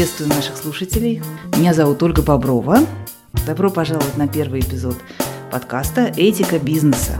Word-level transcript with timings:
Приветствую 0.00 0.30
наших 0.30 0.56
слушателей. 0.56 1.22
Меня 1.58 1.74
зовут 1.74 2.02
Ольга 2.02 2.22
Боброва. 2.22 2.78
Добро 3.46 3.68
пожаловать 3.68 4.16
на 4.16 4.28
первый 4.28 4.60
эпизод 4.60 4.96
подкаста 5.52 6.10
«Этика 6.16 6.58
бизнеса». 6.58 7.18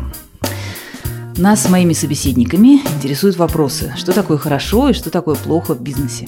Нас 1.36 1.64
с 1.64 1.68
моими 1.68 1.92
собеседниками 1.92 2.80
интересуют 2.96 3.36
вопросы, 3.36 3.92
что 3.98 4.14
такое 4.14 4.38
хорошо 4.38 4.88
и 4.88 4.92
что 4.94 5.10
такое 5.10 5.34
плохо 5.34 5.74
в 5.74 5.82
бизнесе. 5.82 6.26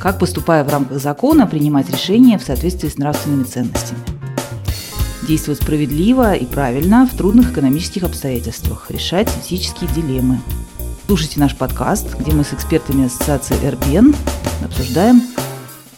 Как, 0.00 0.18
поступая 0.18 0.64
в 0.64 0.68
рамках 0.68 0.98
закона, 0.98 1.46
принимать 1.46 1.88
решения 1.88 2.36
в 2.36 2.42
соответствии 2.42 2.88
с 2.88 2.98
нравственными 2.98 3.44
ценностями. 3.44 4.00
Действовать 5.28 5.62
справедливо 5.62 6.34
и 6.34 6.46
правильно 6.46 7.06
в 7.06 7.16
трудных 7.16 7.52
экономических 7.52 8.02
обстоятельствах, 8.02 8.90
решать 8.90 9.30
этические 9.44 9.88
дилеммы– 9.94 10.40
Слушайте 11.10 11.40
наш 11.40 11.56
подкаст, 11.56 12.14
где 12.20 12.30
мы 12.30 12.44
с 12.44 12.52
экспертами 12.54 13.06
ассоциации 13.06 13.56
РБН 13.68 14.14
обсуждаем 14.64 15.20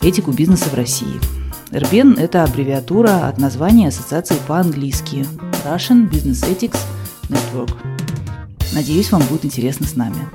этику 0.03 0.33
бизнеса 0.33 0.69
в 0.69 0.75
России. 0.75 1.21
РБН– 1.73 2.15
это 2.19 2.43
аббревиатура 2.43 3.29
от 3.29 3.39
названия 3.39 3.89
ассоциации 3.89 4.37
по-английски 4.49 5.25
Russian 5.65 6.11
Business 6.11 6.43
Ethics 6.51 6.79
Network. 7.29 7.73
Надеюсь, 8.75 9.13
вам 9.13 9.23
будет 9.29 9.45
интересно 9.45 9.87
с 9.87 9.95
нами. 9.95 10.29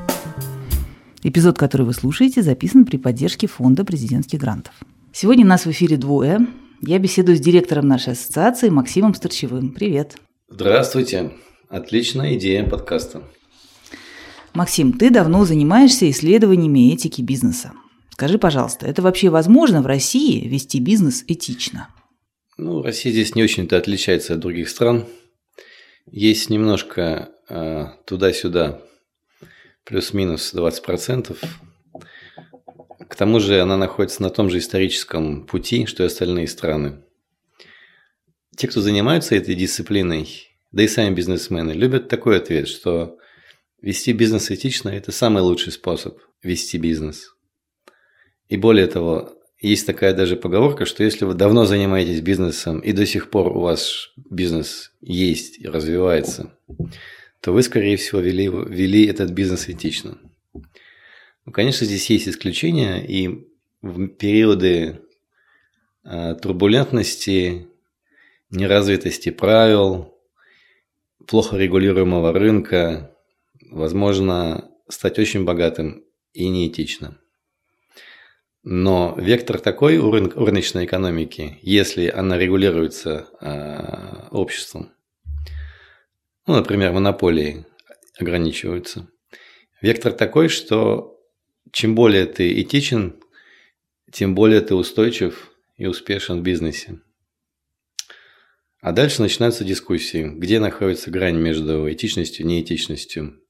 Эпизод, 1.22 1.58
который 1.58 1.86
вы 1.86 1.94
слушаете, 1.94 2.42
записан 2.42 2.86
при 2.86 2.98
поддержке 2.98 3.48
Фонда 3.48 3.84
президентских 3.84 4.40
грантов. 4.40 4.74
Сегодня 5.12 5.46
нас 5.46 5.66
в 5.66 5.72
эфире 5.72 5.98
двое. 5.98 6.48
Я 6.82 6.98
беседую 7.00 7.38
с 7.38 7.42
директором 7.42 7.88
нашей 7.88 8.14
ассоциации 8.14 8.70
Максимом 8.70 9.14
Старчевым. 9.16 9.74
Привет. 9.74 10.16
Здравствуйте. 10.50 11.34
Отличная 11.68 12.36
идея 12.36 12.64
подкаста. 12.64 13.22
Максим, 14.54 14.94
ты 14.94 15.10
давно 15.10 15.44
занимаешься 15.44 16.10
исследованиями 16.10 16.94
этики 16.94 17.22
бизнеса. 17.22 17.74
Скажи, 18.18 18.40
пожалуйста, 18.40 18.88
это 18.88 19.04
вообще 19.04 19.30
возможно 19.30 19.84
в 19.84 19.86
России 19.86 20.48
вести 20.48 20.80
бизнес 20.80 21.24
этично? 21.28 21.90
Ну, 22.58 22.82
Россия 22.82 23.14
здесь 23.14 23.36
не 23.36 23.44
очень-то 23.44 23.78
отличается 23.78 24.34
от 24.34 24.40
других 24.40 24.70
стран. 24.70 25.06
Есть 26.08 26.50
немножко 26.50 27.30
э, 27.48 27.86
туда-сюда, 28.08 28.82
плюс-минус 29.84 30.52
20%. 30.56 31.38
К 33.08 33.16
тому 33.16 33.40
же 33.40 33.62
она 33.62 33.78
находится 33.78 34.24
на 34.24 34.32
том 34.32 34.50
же 34.50 34.58
историческом 34.58 35.46
пути, 35.46 35.86
что 35.86 36.02
и 36.02 36.08
остальные 36.08 36.48
страны. 36.48 37.04
Те, 38.56 38.68
кто 38.68 38.82
занимаются 38.82 39.36
этой 39.36 39.54
дисциплиной, 39.54 40.58
да 40.72 40.82
и 40.82 40.88
сами 40.88 41.14
бизнесмены, 41.14 41.74
любят 41.74 42.10
такой 42.10 42.38
ответ, 42.38 42.68
что 42.68 43.20
Вести 43.80 44.12
бизнес 44.12 44.50
этично– 44.50 44.90
это 44.90 45.12
самый 45.12 45.44
лучший 45.44 45.72
способ 45.72 46.18
вести 46.42 46.78
бизнес. 46.78 47.36
И 48.50 48.58
более 48.58 48.88
того, 48.88 49.38
есть 49.60 49.88
такая 49.88 50.14
даже 50.14 50.36
поговорка, 50.36 50.86
что 50.86 51.04
если 51.04 51.26
вы 51.26 51.34
давно 51.34 51.66
занимаетесь 51.66 52.22
бизнесом 52.22 52.80
и 52.80 52.92
до 52.92 53.06
сих 53.06 53.30
пор 53.30 53.48
у 53.56 53.62
вас 53.62 54.12
бизнес 54.30 54.92
есть 55.02 55.60
и 55.60 55.68
развивается, 55.68 56.54
то 57.42 57.54
вы, 57.54 57.64
скорее 57.64 57.98
всего, 57.98 58.20
вели, 58.20 58.48
вели 58.48 59.06
этот 59.08 59.32
бизнес 59.32 59.68
этично. 59.68 60.18
Ну, 60.54 61.52
конечно, 61.52 61.86
здесь 61.86 62.10
есть 62.10 62.28
исключения, 62.28 63.04
и 63.04 63.48
в 63.82 64.08
периоды 64.08 65.00
э, 66.04 66.36
турбулентности, 66.36 67.68
неразвитости 68.50 69.30
правил, 69.30 70.14
плохо 71.26 71.58
регулируемого 71.58 72.32
рынка, 72.34 73.16
возможно 73.70 74.70
стать 74.88 75.20
очень 75.20 75.46
богатым 75.46 76.04
и 76.34 76.48
неэтично. 76.50 77.18
Но 78.70 79.16
вектор 79.18 79.60
такой 79.60 79.98
у, 79.98 80.12
рынок, 80.12 80.36
у 80.36 80.44
рыночной 80.44 80.84
экономики, 80.84 81.58
если 81.62 82.10
она 82.10 82.38
регулируется 82.38 83.30
э, 83.40 84.28
обществом, 84.32 84.92
ну, 86.46 86.58
например, 86.58 86.92
монополии 86.92 87.66
ограничиваются, 88.20 89.08
вектор 89.82 90.12
такой, 90.12 90.50
что 90.50 91.18
чем 91.72 91.96
более 91.96 92.26
ты 92.26 92.62
этичен, 92.62 93.24
тем 94.12 94.36
более 94.36 94.60
ты 94.60 94.76
устойчив 94.76 95.54
и 95.78 95.86
успешен 95.86 96.42
в 96.42 96.44
бизнесе. 96.44 97.00
А 98.82 98.92
дальше 98.92 99.22
начинаются 99.22 99.64
дискуссии, 99.64 100.26
где 100.28 100.60
находится 100.60 101.10
грань 101.10 101.38
между 101.38 101.90
этичностью 101.90 102.46
и 102.46 102.50
неэтичностью, 102.50 103.42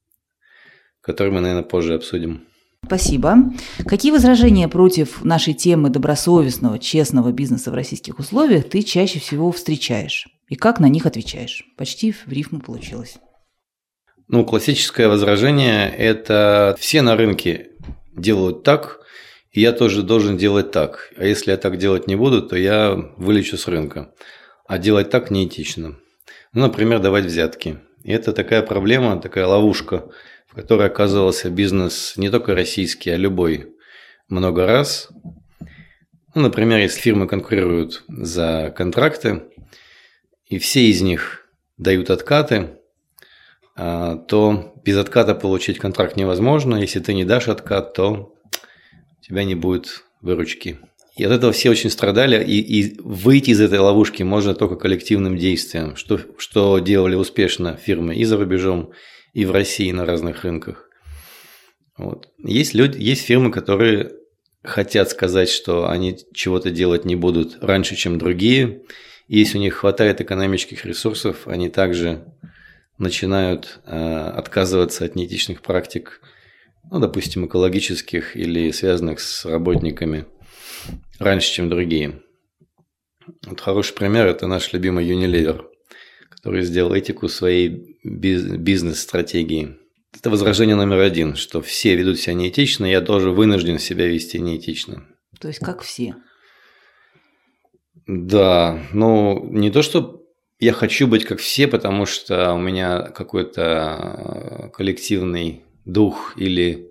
который 1.01 1.31
мы, 1.31 1.41
наверное, 1.41 1.63
позже 1.63 1.95
обсудим. 1.95 2.47
Спасибо. 2.87 3.51
Какие 3.85 4.13
возражения 4.13 4.69
против 4.69 5.21
нашей 5.25 5.53
темы 5.53 5.89
добросовестного, 5.89 6.79
честного 6.79 7.33
бизнеса 7.33 7.69
в 7.69 7.73
российских 7.73 8.17
условиях 8.17 8.69
ты 8.69 8.81
чаще 8.81 9.19
всего 9.19 9.51
встречаешь? 9.51 10.29
И 10.47 10.55
как 10.55 10.79
на 10.79 10.87
них 10.87 11.05
отвечаешь? 11.05 11.65
Почти 11.75 12.13
в 12.13 12.29
рифму 12.29 12.61
получилось. 12.61 13.17
Ну, 14.29 14.45
классическое 14.45 15.09
возражение– 15.09 15.93
это 15.97 16.77
все 16.79 17.01
на 17.01 17.17
рынке 17.17 17.71
делают 18.15 18.63
так, 18.63 19.01
и 19.51 19.59
я 19.59 19.73
тоже 19.73 20.01
должен 20.01 20.37
делать 20.37 20.71
так. 20.71 21.11
А 21.17 21.25
если 21.25 21.51
я 21.51 21.57
так 21.57 21.77
делать 21.77 22.07
не 22.07 22.15
буду, 22.15 22.41
то 22.41 22.55
я 22.55 22.95
вылечу 23.17 23.57
с 23.57 23.67
рынка. 23.67 24.13
А 24.65 24.77
делать 24.77 25.09
так 25.09 25.29
неэтично. 25.29 25.97
Ну, 26.53 26.61
например, 26.61 26.99
давать 26.99 27.25
взятки. 27.25 27.79
И 28.03 28.13
это 28.13 28.31
такая 28.31 28.61
проблема, 28.61 29.19
такая 29.19 29.45
ловушка– 29.45 30.05
которой 30.57 30.87
оказывался 30.87 31.51
бизнес 31.51 32.13
не 32.17 32.31
только 32.31 32.55
российский, 32.55 33.11
а 33.11 33.15
любой 33.15 33.75
много 34.27 34.65
раз. 34.65 35.07
Ну, 36.33 36.41
например, 36.41 36.79
если 36.79 36.99
фирмы 36.99 37.27
конкурируют 37.27 38.03
за 38.07 38.73
контракты, 38.75 39.43
и 40.47 40.57
все 40.57 40.85
из 40.85 41.03
них 41.03 41.47
дают 41.77 42.09
откаты, 42.09 42.71
а, 43.75 44.15
то 44.15 44.73
без 44.83 44.97
отката 44.97 45.35
получить 45.35 45.77
контракт 45.77 46.15
невозможно. 46.15 46.77
Если 46.77 47.01
ты 47.01 47.13
не 47.13 47.23
дашь 47.23 47.49
откат, 47.49 47.93
то 47.93 48.33
у 49.19 49.23
тебя 49.23 49.43
не 49.43 49.53
будет 49.53 50.05
выручки. 50.21 50.79
И 51.17 51.23
от 51.23 51.33
этого 51.33 51.51
все 51.53 51.69
очень 51.69 51.91
страдали, 51.91 52.43
и, 52.43 52.59
и 52.61 52.99
выйти 52.99 53.51
из 53.51 53.61
этой 53.61 53.77
ловушки 53.77 54.23
можно 54.23 54.55
только 54.55 54.75
коллективным 54.75 55.37
действием, 55.37 55.95
что, 55.95 56.19
что 56.39 56.79
делали 56.79 57.13
успешно 57.13 57.77
фирмы 57.77 58.15
и 58.15 58.23
за 58.23 58.37
рубежом, 58.37 58.91
и 59.37 59.45
в 59.45 59.51
России 59.51 59.91
на 59.91 60.03
разных 60.03 60.43
рынках. 60.43 60.89
Вот. 61.95 62.27
Есть, 62.39 62.73
люди, 62.73 62.99
есть 62.99 63.21
фирмы, 63.21 63.51
которые 63.51 64.13
хотят 64.63 65.11
сказать, 65.11 65.47
что 65.47 65.87
они 65.87 66.17
чего-то 66.33 66.71
делать 66.71 67.05
не 67.05 67.15
будут 67.15 67.59
раньше, 67.61 67.95
чем 67.95 68.17
другие. 68.17 68.81
И 69.27 69.37
если 69.37 69.59
у 69.59 69.61
них 69.61 69.75
хватает 69.75 70.21
экономических 70.21 70.85
ресурсов, 70.85 71.47
они 71.47 71.69
также 71.69 72.25
начинают 72.97 73.79
э, 73.85 73.95
отказываться 73.95 75.05
от 75.05 75.13
неэтичных 75.13 75.61
практик, 75.61 76.19
ну, 76.89 76.97
допустим, 76.97 77.45
экологических 77.45 78.35
или 78.35 78.71
связанных 78.71 79.19
с 79.19 79.45
работниками 79.45 80.25
раньше, 81.19 81.53
чем 81.53 81.69
другие. 81.69 82.23
Вот 83.45 83.61
хороший 83.61 83.93
пример– 83.93 84.25
это 84.27 84.47
наш 84.47 84.73
любимый 84.73 85.07
Unilever– 85.07 85.67
который 86.37 86.61
сделал 86.61 86.93
этику 86.93 87.27
своей 87.27 87.97
бизнес-стратегии. 88.03 89.75
Это 90.15 90.29
возражение 90.29 90.75
номер 90.75 90.99
один, 90.99 91.35
что 91.35 91.61
все 91.61 91.95
ведут 91.95 92.19
себя 92.19 92.35
неэтично, 92.35 92.85
я 92.85 93.01
тоже 93.01 93.31
вынужден 93.31 93.79
себя 93.79 94.07
вести 94.07 94.39
неэтично. 94.39 95.05
То 95.39 95.47
есть 95.47 95.59
как 95.59 95.81
все? 95.81 96.15
Да, 98.05 98.81
ну 98.93 99.49
не 99.51 99.71
то, 99.71 99.81
что 99.81 100.23
я 100.59 100.73
хочу 100.73 101.07
быть 101.07 101.25
как 101.25 101.39
все, 101.39 101.67
потому 101.67 102.05
что 102.05 102.53
у 102.53 102.59
меня 102.59 103.01
какой-то 103.01 104.71
коллективный 104.73 105.63
дух 105.85 106.33
или 106.37 106.89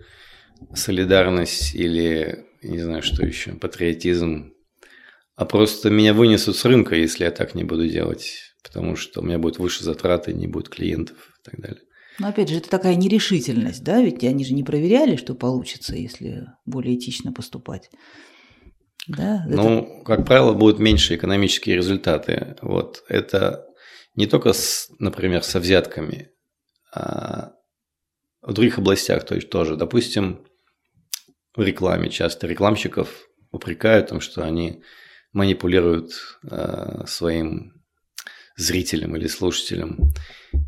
солидарность, 0.75 1.75
или 1.75 2.45
не 2.63 2.79
знаю, 2.79 3.03
что 3.03 3.25
еще, 3.25 3.53
патриотизм. 3.53 4.53
А 5.37 5.45
просто 5.45 5.91
меня 5.91 6.15
вынесут 6.15 6.57
с 6.57 6.65
рынка, 6.65 6.97
если 6.97 7.25
я 7.25 7.31
так 7.31 7.55
не 7.55 7.65
буду 7.65 7.89
делать 7.89 8.56
потому 8.67 8.97
что 8.97 9.21
у 9.21 9.25
меня 9.25 9.39
будет 9.39 9.59
выше 9.59 9.85
затраты, 9.85 10.33
не 10.33 10.47
будет 10.47 10.69
клиентов 10.69 11.17
и 11.41 11.51
так 11.51 11.61
далее. 11.61 11.83
Но 12.19 12.29
опять 12.29 12.49
же, 12.49 12.57
это 12.57 12.71
такая 12.71 12.95
нерешительность, 12.95 13.85
да? 13.85 14.01
Ведь 14.01 14.25
они 14.25 14.45
же 14.45 14.55
не 14.55 14.65
проверяли, 14.65 15.17
что 15.17 15.35
получится, 15.35 15.95
если 15.95 16.47
более 16.65 16.97
этично 16.97 17.33
поступать. 17.33 17.91
Да, 19.07 19.45
ну, 19.47 19.83
это... 19.83 20.05
как 20.05 20.27
правило, 20.27 20.53
будут 20.53 20.81
меньше 20.81 21.15
экономические 21.15 21.77
результаты. 21.77 22.57
Вот 22.63 23.05
это 23.09 23.67
не 24.15 24.27
только, 24.27 24.53
с, 24.53 24.89
например, 24.99 25.43
со 25.43 25.61
взятками, 25.61 26.31
а 26.93 27.53
в 28.41 28.53
других 28.53 28.79
областях 28.79 29.25
то 29.25 29.35
есть 29.35 29.51
тоже. 29.51 29.77
Допустим, 29.77 30.47
в 31.55 31.63
рекламе 31.63 32.11
часто 32.11 32.47
рекламщиков 32.47 33.29
упрекают 33.51 34.07
в 34.07 34.09
том, 34.11 34.21
что 34.21 34.43
они 34.43 34.83
манипулируют 35.33 36.13
э, 36.51 37.05
своим 37.07 37.76
зрителям 38.57 39.15
или 39.17 39.27
слушателям, 39.27 40.13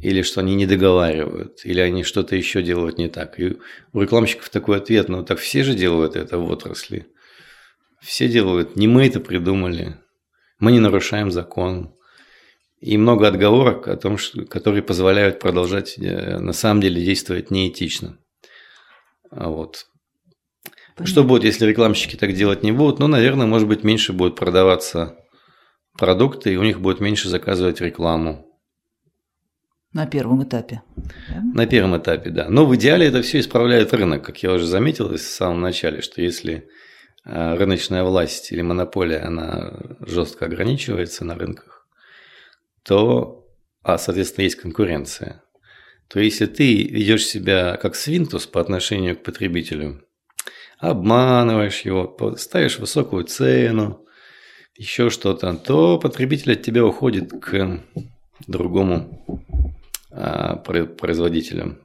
или 0.00 0.22
что 0.22 0.40
они 0.40 0.54
не 0.54 0.66
договаривают, 0.66 1.64
или 1.64 1.80
они 1.80 2.04
что-то 2.04 2.36
еще 2.36 2.62
делают 2.62 2.98
не 2.98 3.08
так. 3.08 3.40
И 3.40 3.56
у 3.92 4.00
рекламщиков 4.00 4.50
такой 4.50 4.76
ответ, 4.76 5.08
ну 5.08 5.24
так 5.24 5.38
все 5.38 5.64
же 5.64 5.74
делают 5.74 6.14
это 6.14 6.38
в 6.38 6.50
отрасли. 6.50 7.06
все 8.00 8.28
делают, 8.28 8.76
не 8.76 8.86
мы 8.86 9.06
это 9.06 9.20
придумали, 9.20 9.96
мы 10.60 10.72
не 10.72 10.80
нарушаем 10.80 11.30
закон. 11.30 11.94
И 12.80 12.96
много 12.96 13.26
отговорок, 13.26 13.88
о 13.88 13.96
том, 13.96 14.18
что, 14.18 14.44
которые 14.44 14.84
позволяют 14.84 15.40
продолжать 15.40 15.98
э, 15.98 16.38
на 16.38 16.52
самом 16.52 16.80
деле 16.80 17.04
действовать 17.04 17.50
неэтично. 17.50 18.18
А 19.32 19.48
вот. 19.48 19.86
Понятно. 20.94 21.06
Что 21.06 21.24
будет, 21.24 21.42
если 21.42 21.66
рекламщики 21.66 22.14
так 22.14 22.34
делать 22.34 22.62
не 22.62 22.70
будут? 22.70 23.00
Ну, 23.00 23.08
наверное, 23.08 23.46
может 23.46 23.66
быть, 23.66 23.82
меньше 23.82 24.12
будет 24.12 24.36
продаваться 24.36 25.16
продукты, 25.98 26.54
и 26.54 26.56
у 26.56 26.62
них 26.62 26.80
будет 26.80 27.00
меньше 27.00 27.28
заказывать 27.28 27.80
рекламу. 27.82 28.46
На 29.92 30.06
первом 30.06 30.44
этапе. 30.44 30.82
Да? 30.96 31.42
На 31.54 31.66
первом 31.66 31.98
этапе, 31.98 32.30
да. 32.30 32.48
Но 32.48 32.66
в 32.66 32.76
идеале 32.76 33.06
это 33.06 33.20
все 33.22 33.40
исправляет 33.40 33.92
рынок, 33.92 34.24
как 34.24 34.42
я 34.42 34.52
уже 34.52 34.66
заметил 34.66 35.08
в 35.08 35.18
самом 35.18 35.60
начале, 35.60 36.02
что 36.02 36.22
если 36.22 36.68
а, 37.24 37.56
рыночная 37.56 38.04
власть 38.04 38.52
или 38.52 38.62
монополия, 38.62 39.20
она 39.20 39.72
жестко 40.00 40.44
ограничивается 40.44 41.24
на 41.24 41.34
рынках, 41.34 41.86
то, 42.82 43.46
а, 43.82 43.98
соответственно, 43.98 44.44
есть 44.44 44.56
конкуренция, 44.56 45.42
то 46.08 46.20
если 46.20 46.46
ты 46.46 46.84
ведешь 46.84 47.26
себя 47.26 47.76
как 47.76 47.94
свинтус 47.96 48.46
по 48.46 48.60
отношению 48.60 49.16
к 49.16 49.22
потребителю, 49.22 50.04
обманываешь 50.78 51.80
его, 51.80 52.36
ставишь 52.36 52.78
высокую 52.78 53.24
цену, 53.24 54.06
еще 54.78 55.10
что-то, 55.10 55.52
то 55.54 55.98
потребитель 55.98 56.52
от 56.52 56.62
тебя 56.62 56.84
уходит 56.84 57.32
к 57.32 57.80
другому 58.46 59.26
а, 60.10 60.56
производителю. 60.56 61.78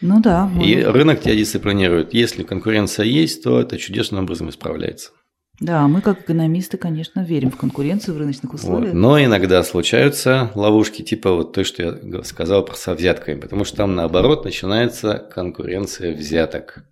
Ну 0.00 0.20
да. 0.20 0.50
И 0.62 0.76
рынок 0.82 1.20
тебя 1.20 1.34
дисциплинирует. 1.34 2.14
Если 2.14 2.42
конкуренция 2.42 3.04
есть, 3.06 3.42
то 3.42 3.60
это 3.60 3.76
чудесным 3.76 4.24
образом 4.24 4.48
исправляется. 4.48 5.10
Да, 5.60 5.86
мы 5.88 6.00
как 6.00 6.22
экономисты, 6.22 6.78
конечно, 6.78 7.20
верим 7.20 7.50
в 7.50 7.56
конкуренцию 7.58 8.14
в 8.14 8.18
рыночных 8.18 8.54
условиях. 8.54 8.94
Вот. 8.94 8.98
Но 8.98 9.22
иногда 9.22 9.62
случаются 9.62 10.50
ловушки 10.54 11.02
типа 11.02 11.32
вот 11.32 11.52
то, 11.52 11.64
что 11.64 11.82
я 11.82 12.24
сказал 12.24 12.64
про 12.64 12.74
со 12.74 12.94
взятками, 12.94 13.38
потому 13.38 13.66
что 13.66 13.76
там 13.76 13.94
наоборот 13.94 14.46
начинается 14.46 15.18
конкуренция 15.18 16.14
взяток. 16.14 16.84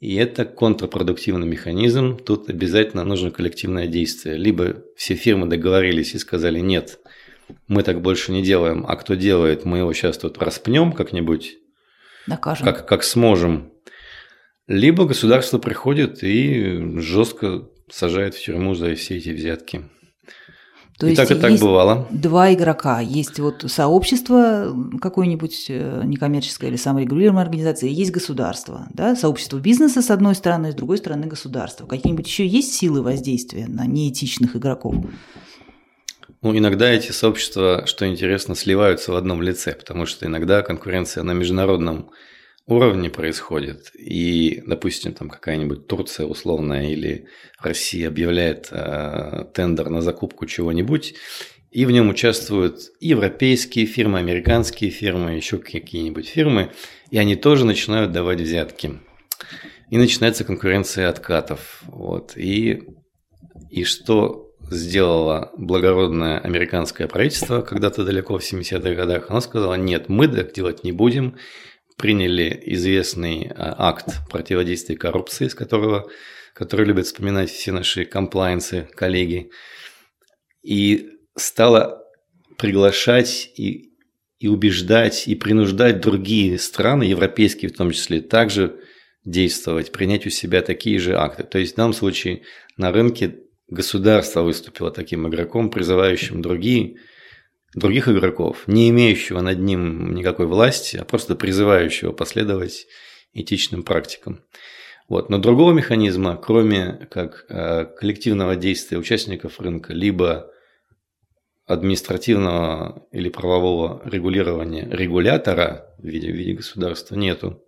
И 0.00 0.16
это 0.16 0.46
контрпродуктивный 0.46 1.46
механизм. 1.46 2.16
Тут 2.16 2.48
обязательно 2.48 3.04
нужно 3.04 3.30
коллективное 3.30 3.86
действие. 3.86 4.36
Либо 4.36 4.82
все 4.96 5.14
фирмы 5.14 5.46
договорились 5.46 6.14
и 6.14 6.18
сказали 6.18 6.58
нет, 6.58 6.98
мы 7.68 7.82
так 7.82 8.00
больше 8.00 8.32
не 8.32 8.42
делаем, 8.42 8.84
а 8.88 8.96
кто 8.96 9.14
делает, 9.14 9.64
мы 9.64 9.78
его 9.78 9.92
сейчас 9.92 10.18
тут 10.18 10.38
распнем 10.38 10.92
как-нибудь 10.92 11.56
Накажем. 12.26 12.64
Как, 12.64 12.86
как 12.86 13.02
сможем. 13.02 13.72
Либо 14.66 15.04
государство 15.04 15.58
приходит 15.58 16.22
и 16.22 16.98
жестко 17.00 17.68
сажает 17.90 18.34
в 18.34 18.44
тюрьму 18.44 18.74
за 18.74 18.94
все 18.94 19.16
эти 19.16 19.30
взятки. 19.30 19.88
То 21.00 21.06
и 21.06 21.10
есть 21.10 21.22
так 21.22 21.30
и 21.30 21.40
так 21.40 21.58
бывало. 21.58 22.06
Два 22.10 22.52
игрока. 22.52 23.00
Есть 23.00 23.38
вот 23.38 23.64
сообщество 23.68 24.76
какое-нибудь 25.00 25.66
э, 25.70 26.02
некоммерческое 26.04 26.68
или 26.68 26.76
саморегулируемая 26.76 27.42
организация, 27.42 27.88
и 27.88 27.94
есть 27.94 28.10
государство. 28.10 28.86
Да? 28.92 29.16
Сообщество 29.16 29.56
бизнеса 29.58 30.02
с 30.02 30.10
одной 30.10 30.34
стороны, 30.34 30.72
с 30.72 30.74
другой 30.74 30.98
стороны 30.98 31.26
государство. 31.26 31.86
Какие-нибудь 31.86 32.26
еще 32.26 32.46
есть 32.46 32.74
силы 32.74 33.00
воздействия 33.00 33.66
на 33.66 33.86
неэтичных 33.86 34.56
игроков? 34.56 34.94
Ну, 36.42 36.56
иногда 36.56 36.90
эти 36.90 37.12
сообщества, 37.12 37.84
что 37.86 38.06
интересно, 38.06 38.54
сливаются 38.54 39.12
в 39.12 39.16
одном 39.16 39.40
лице, 39.40 39.72
потому 39.72 40.04
что 40.04 40.26
иногда 40.26 40.60
конкуренция 40.60 41.22
на 41.22 41.32
международном 41.32 42.10
уровне 42.70 43.10
происходит, 43.10 43.90
и, 43.94 44.62
допустим, 44.66 45.12
там 45.12 45.28
какая-нибудь 45.28 45.86
Турция 45.86 46.26
условная 46.26 46.90
или 46.90 47.26
Россия 47.60 48.08
объявляет 48.08 48.68
э, 48.70 49.44
тендер 49.54 49.90
на 49.90 50.02
закупку 50.02 50.46
чего-нибудь, 50.46 51.14
и 51.70 51.84
в 51.84 51.90
нем 51.90 52.08
участвуют 52.08 52.80
европейские 53.00 53.86
фирмы, 53.86 54.18
американские 54.18 54.90
фирмы, 54.90 55.32
еще 55.32 55.58
какие-нибудь 55.58 56.28
фирмы, 56.28 56.72
и 57.10 57.18
они 57.18 57.36
тоже 57.36 57.64
начинают 57.64 58.12
давать 58.12 58.40
взятки. 58.40 58.98
И 59.88 59.96
начинается 59.96 60.44
конкуренция 60.44 61.08
откатов. 61.08 61.82
Вот. 61.86 62.36
И, 62.36 62.82
и 63.70 63.84
что 63.84 64.50
сделало 64.70 65.52
благородное 65.56 66.38
американское 66.38 67.08
правительство 67.08 67.60
когда-то 67.60 68.04
далеко 68.04 68.38
в 68.38 68.42
70-х 68.42 68.94
годах, 68.94 69.30
оно 69.30 69.40
сказало, 69.40 69.74
нет, 69.74 70.08
мы 70.08 70.28
так 70.28 70.52
делать 70.52 70.84
не 70.84 70.92
будем, 70.92 71.36
приняли 72.00 72.58
известный 72.64 73.50
а, 73.54 73.74
акт 73.90 74.06
противодействия 74.30 74.96
коррупции, 74.96 75.48
с 75.48 75.54
которого, 75.54 76.10
который 76.54 76.86
любят 76.86 77.04
вспоминать 77.04 77.50
все 77.50 77.72
наши 77.72 78.06
комплайенсы, 78.06 78.88
коллеги, 78.94 79.50
и 80.62 81.10
стало 81.36 82.02
приглашать 82.56 83.50
и, 83.54 83.92
и 84.38 84.48
убеждать, 84.48 85.28
и 85.28 85.34
принуждать 85.34 86.00
другие 86.00 86.58
страны, 86.58 87.02
европейские 87.02 87.70
в 87.70 87.76
том 87.76 87.90
числе, 87.90 88.22
также 88.22 88.80
действовать, 89.26 89.92
принять 89.92 90.26
у 90.26 90.30
себя 90.30 90.62
такие 90.62 90.98
же 90.98 91.18
акты. 91.18 91.44
То 91.44 91.58
есть 91.58 91.74
в 91.74 91.76
данном 91.76 91.92
случае 91.92 92.44
на 92.78 92.92
рынке 92.92 93.40
государство 93.68 94.40
выступило 94.40 94.90
таким 94.90 95.28
игроком, 95.28 95.70
призывающим 95.70 96.40
другие, 96.40 96.96
других 97.74 98.08
игроков, 98.08 98.64
не 98.66 98.90
имеющего 98.90 99.40
над 99.40 99.58
ним 99.58 100.14
никакой 100.14 100.46
власти, 100.46 100.96
а 100.96 101.04
просто 101.04 101.36
призывающего 101.36 102.12
последовать 102.12 102.86
этичным 103.32 103.82
практикам. 103.82 104.40
Вот. 105.08 105.30
Но 105.30 105.38
другого 105.38 105.72
механизма, 105.72 106.36
кроме 106.36 107.08
как 107.10 107.46
э, 107.48 107.84
коллективного 107.84 108.56
действия 108.56 108.98
участников 108.98 109.60
рынка, 109.60 109.92
либо 109.92 110.50
административного 111.66 113.06
или 113.12 113.28
правового 113.28 114.02
регулирования 114.04 114.88
регулятора 114.90 115.94
в 115.98 116.04
виде, 116.04 116.32
в 116.32 116.34
виде 116.34 116.54
государства 116.54 117.14
нету. 117.14 117.62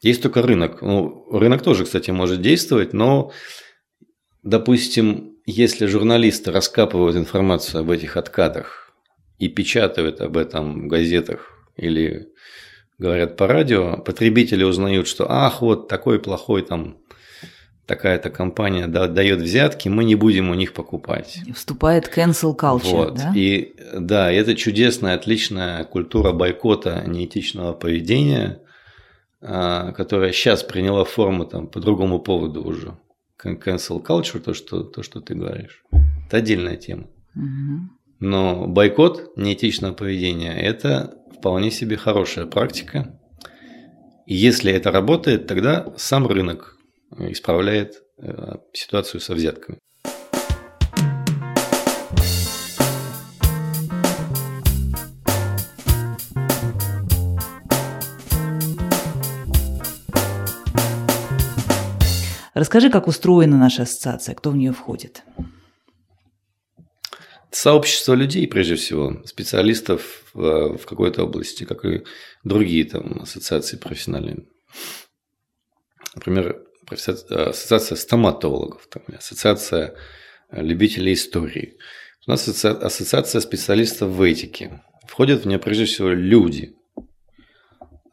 Есть 0.00 0.22
только 0.22 0.42
рынок. 0.42 0.82
Ну, 0.82 1.28
рынок 1.30 1.62
тоже, 1.62 1.84
кстати, 1.84 2.10
может 2.10 2.40
действовать, 2.40 2.92
но 2.92 3.32
Допустим, 4.44 5.38
если 5.46 5.86
журналисты 5.86 6.52
раскапывают 6.52 7.16
информацию 7.16 7.80
об 7.80 7.90
этих 7.90 8.18
откатах 8.18 8.83
и 9.38 9.48
печатают 9.48 10.20
об 10.20 10.36
этом 10.36 10.84
в 10.84 10.86
газетах 10.88 11.50
или 11.76 12.28
говорят 12.98 13.36
по 13.36 13.46
радио, 13.46 13.98
потребители 13.98 14.64
узнают, 14.64 15.08
что 15.08 15.30
ах, 15.30 15.62
вот 15.62 15.88
такой 15.88 16.20
плохой 16.20 16.62
там 16.62 16.98
такая-то 17.86 18.30
компания 18.30 18.86
дает 18.86 19.40
взятки, 19.40 19.88
мы 19.88 20.04
не 20.04 20.14
будем 20.14 20.50
у 20.50 20.54
них 20.54 20.72
покупать. 20.72 21.40
Вступает 21.54 22.10
cancel 22.16 22.56
culture, 22.56 22.90
вот. 22.92 23.14
да? 23.14 23.32
И 23.34 23.74
да, 23.92 24.32
это 24.32 24.54
чудесная, 24.54 25.16
отличная 25.16 25.84
культура 25.84 26.32
бойкота 26.32 27.04
неэтичного 27.06 27.74
поведения, 27.74 28.62
а, 29.42 29.92
которая 29.92 30.32
сейчас 30.32 30.62
приняла 30.62 31.04
форму 31.04 31.44
там 31.44 31.66
по 31.66 31.78
другому 31.80 32.20
поводу 32.20 32.64
уже 32.64 32.96
cancel 33.42 34.02
culture, 34.02 34.40
то, 34.40 34.54
что, 34.54 34.82
то, 34.82 35.02
что 35.02 35.20
ты 35.20 35.34
говоришь, 35.34 35.84
это 36.26 36.38
отдельная 36.38 36.76
тема. 36.76 37.08
Но 38.20 38.66
бойкот 38.66 39.36
неэтичного 39.36 39.92
поведения– 39.92 40.52
это 40.60 41.18
вполне 41.36 41.70
себе 41.70 41.96
хорошая 41.96 42.46
практика. 42.46 43.18
Если 44.26 44.72
это 44.72 44.90
работает, 44.90 45.46
тогда 45.46 45.92
сам 45.96 46.26
рынок 46.26 46.78
исправляет 47.18 48.02
э, 48.18 48.56
ситуацию 48.72 49.20
со 49.20 49.34
взятками. 49.34 49.78
Расскажи, 62.54 62.88
как 62.88 63.08
устроена 63.08 63.58
наша 63.58 63.82
ассоциация, 63.82 64.34
кто 64.36 64.50
в 64.50 64.56
нее 64.56 64.72
входит? 64.72 65.24
Сообщество 67.54 68.14
людей, 68.14 68.48
прежде 68.48 68.74
всего, 68.74 69.22
специалистов 69.26 70.24
в, 70.34 70.76
в 70.76 70.86
какой-то 70.86 71.22
области, 71.22 71.62
как 71.62 71.84
и 71.84 72.02
другие 72.42 72.84
там 72.84 73.20
ассоциации 73.22 73.76
профессиональные. 73.76 74.48
Например, 76.16 76.60
ассоциация 76.90 77.94
стоматологов, 77.94 78.88
там, 78.88 79.04
ассоциация 79.16 79.94
любителей 80.50 81.12
истории. 81.12 81.78
У 82.26 82.32
нас 82.32 82.48
ассоциация 82.48 83.40
специалистов 83.40 84.10
в 84.10 84.22
этике. 84.22 84.82
Входят 85.06 85.44
в 85.44 85.46
нее 85.46 85.60
прежде 85.60 85.84
всего 85.84 86.08
люди. 86.08 86.74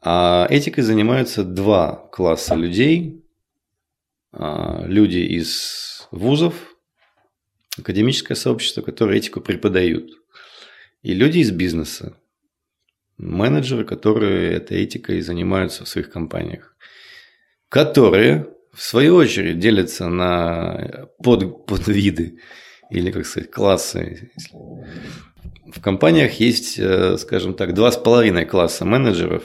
А 0.02 0.46
этикой 0.50 0.84
занимаются 0.84 1.42
два 1.42 2.08
класса 2.12 2.54
людей, 2.54 3.24
а, 4.30 4.84
люди 4.86 5.18
из 5.18 6.06
вузов, 6.12 6.71
академическое 7.78 8.36
сообщество, 8.36 8.82
которые 8.82 9.18
этику 9.18 9.40
преподают, 9.40 10.10
и 11.02 11.14
люди 11.14 11.38
из 11.38 11.50
бизнеса, 11.50 12.16
менеджеры, 13.18 13.84
которые 13.84 14.52
этой 14.52 14.82
этикой 14.82 15.20
занимаются 15.20 15.84
в 15.84 15.88
своих 15.88 16.10
компаниях, 16.10 16.76
которые 17.68 18.48
в 18.72 18.82
свою 18.82 19.16
очередь 19.16 19.58
делятся 19.58 20.08
на 20.08 21.08
под, 21.22 21.66
подвиды 21.66 22.38
или, 22.90 23.10
как 23.10 23.26
сказать, 23.26 23.50
классы. 23.50 24.30
В 25.66 25.80
компаниях 25.80 26.34
есть, 26.34 26.78
э, 26.78 27.16
скажем 27.18 27.54
так, 27.54 27.74
два 27.74 27.90
с 27.90 27.96
половиной 27.96 28.44
класса 28.44 28.84
менеджеров, 28.84 29.42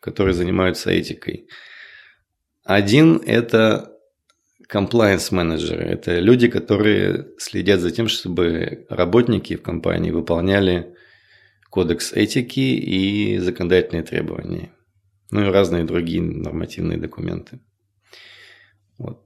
которые 0.00 0.34
занимаются 0.34 0.90
этикой. 0.90 1.48
Один– 2.64 3.20
это 3.26 3.93
compliance 4.72 5.34
менеджеры. 5.34 5.84
Это 5.84 6.18
люди, 6.18 6.48
которые 6.48 7.28
следят 7.38 7.80
за 7.80 7.90
тем, 7.90 8.08
чтобы 8.08 8.86
работники 8.88 9.56
в 9.56 9.62
компании 9.62 10.10
выполняли 10.10 10.94
кодекс 11.70 12.12
этики 12.12 12.60
и 12.60 13.38
законодательные 13.38 14.02
требования. 14.04 14.70
Ну 15.30 15.42
и 15.42 15.50
разные 15.50 15.84
другие 15.84 16.22
нормативные 16.22 16.98
документы. 16.98 17.60
Вот. 18.98 19.20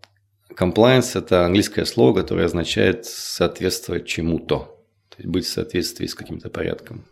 Compliance– 0.59 1.11
это 1.14 1.45
английское 1.45 1.85
слово, 1.85 2.21
которое 2.21 2.47
означает 2.47 3.04
соответствовать 3.04 4.07
чему-то, 4.07 4.85
то 5.11 5.16
есть 5.18 5.28
быть 5.28 5.45
в 5.45 5.50
соответствии 5.50 6.07
с 6.07 6.14
каким-то 6.14 6.49
порядком. 6.49 7.04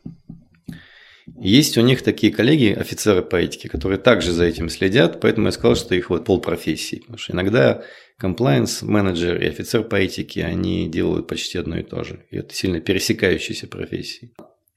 Есть 1.35 1.76
у 1.76 1.80
них 1.80 2.02
такие 2.02 2.33
коллеги, 2.33 2.73
офицеры 2.73 3.23
по 3.23 3.37
этике, 3.37 3.68
которые 3.68 3.99
также 3.99 4.30
за 4.33 4.45
этим 4.45 4.68
следят, 4.68 5.21
поэтому 5.21 5.47
я 5.47 5.52
сказал, 5.52 5.75
что 5.75 5.95
их 5.95 6.11
вот 6.11 6.25
полпрофессии. 6.25 7.00
Потому 7.00 7.18
что 7.18 7.33
иногда 7.33 7.83
compliance 8.23 8.85
менеджер 8.85 9.40
и 9.42 9.47
офицер 9.47 9.83
по 9.83 9.97
этике, 9.97 10.45
они 10.45 10.88
делают 10.88 11.26
почти 11.26 11.59
одно 11.59 11.78
и 11.78 11.83
то 11.83 12.04
же. 12.04 12.25
И 12.30 12.37
это 12.37 12.54
сильно 12.54 12.80
пересекающиеся 12.80 13.66
профессии. 13.66 14.35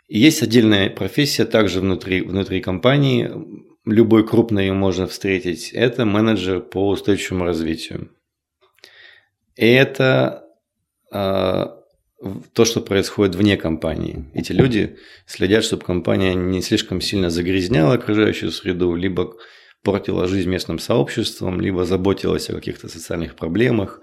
И 0.08 0.18
есть 0.18 0.42
отдельная 0.42 0.90
профессия 0.90 1.46
также 1.46 1.82
внутри, 1.82 2.22
внутри 2.22 2.62
компании, 2.62 3.32
любой 3.86 4.28
крупный 4.28 4.68
ее 4.68 4.74
можно 4.74 5.06
встретить, 5.06 5.72
это 5.72 6.06
менеджер 6.06 6.62
по 6.62 6.90
устойчивому 6.90 7.46
развитию. 7.46 8.10
И 9.56 9.68
это 9.68 10.46
а, 11.12 11.69
то, 12.60 12.66
что 12.66 12.82
происходит 12.82 13.36
вне 13.36 13.56
компании. 13.56 14.26
Эти 14.34 14.52
люди 14.52 14.98
следят, 15.26 15.64
чтобы 15.64 15.86
компания 15.86 16.34
не 16.34 16.62
слишком 16.62 17.00
сильно 17.00 17.30
загрязняла 17.30 17.94
окружающую 17.94 18.52
среду, 18.52 18.96
либо 18.96 19.38
портила 19.82 20.28
жизнь 20.28 20.50
местным 20.50 20.78
сообществам, 20.78 21.62
либо 21.62 21.86
заботилась 21.86 22.50
о 22.50 22.56
каких-то 22.56 22.90
социальных 22.90 23.38
проблемах. 23.38 24.02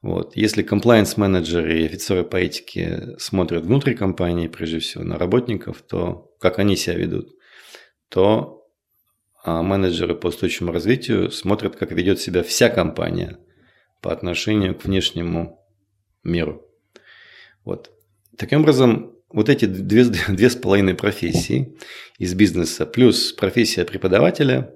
Вот. 0.00 0.36
Если 0.36 0.62
комплайенс-менеджеры 0.62 1.80
и 1.80 1.86
офицеры 1.86 2.22
по 2.22 2.36
этике 2.36 3.16
смотрят 3.18 3.64
внутри 3.64 3.96
компании, 3.96 4.46
прежде 4.46 4.78
всего, 4.78 5.02
на 5.02 5.18
работников, 5.18 5.82
то 5.82 6.30
как 6.38 6.60
они 6.60 6.76
себя 6.76 6.94
ведут, 6.94 7.30
то 8.08 8.62
а 9.42 9.60
менеджеры 9.60 10.14
по 10.14 10.28
устойчивому 10.28 10.70
развитию 10.72 11.32
смотрят, 11.32 11.74
как 11.74 11.90
ведет 11.90 12.20
себя 12.20 12.44
вся 12.44 12.68
компания 12.68 13.38
по 14.00 14.12
отношению 14.12 14.76
к 14.76 14.84
внешнему 14.84 15.58
миру. 16.22 16.64
Вот. 17.64 17.90
Таким 18.36 18.60
образом, 18.60 19.12
вот 19.28 19.48
эти 19.48 19.64
две, 19.64 20.04
две 20.28 20.50
с 20.50 20.56
половиной 20.56 20.94
профессии 20.94 21.76
из 22.18 22.34
бизнеса, 22.34 22.86
плюс 22.86 23.32
профессия 23.32 23.84
преподавателя, 23.84 24.74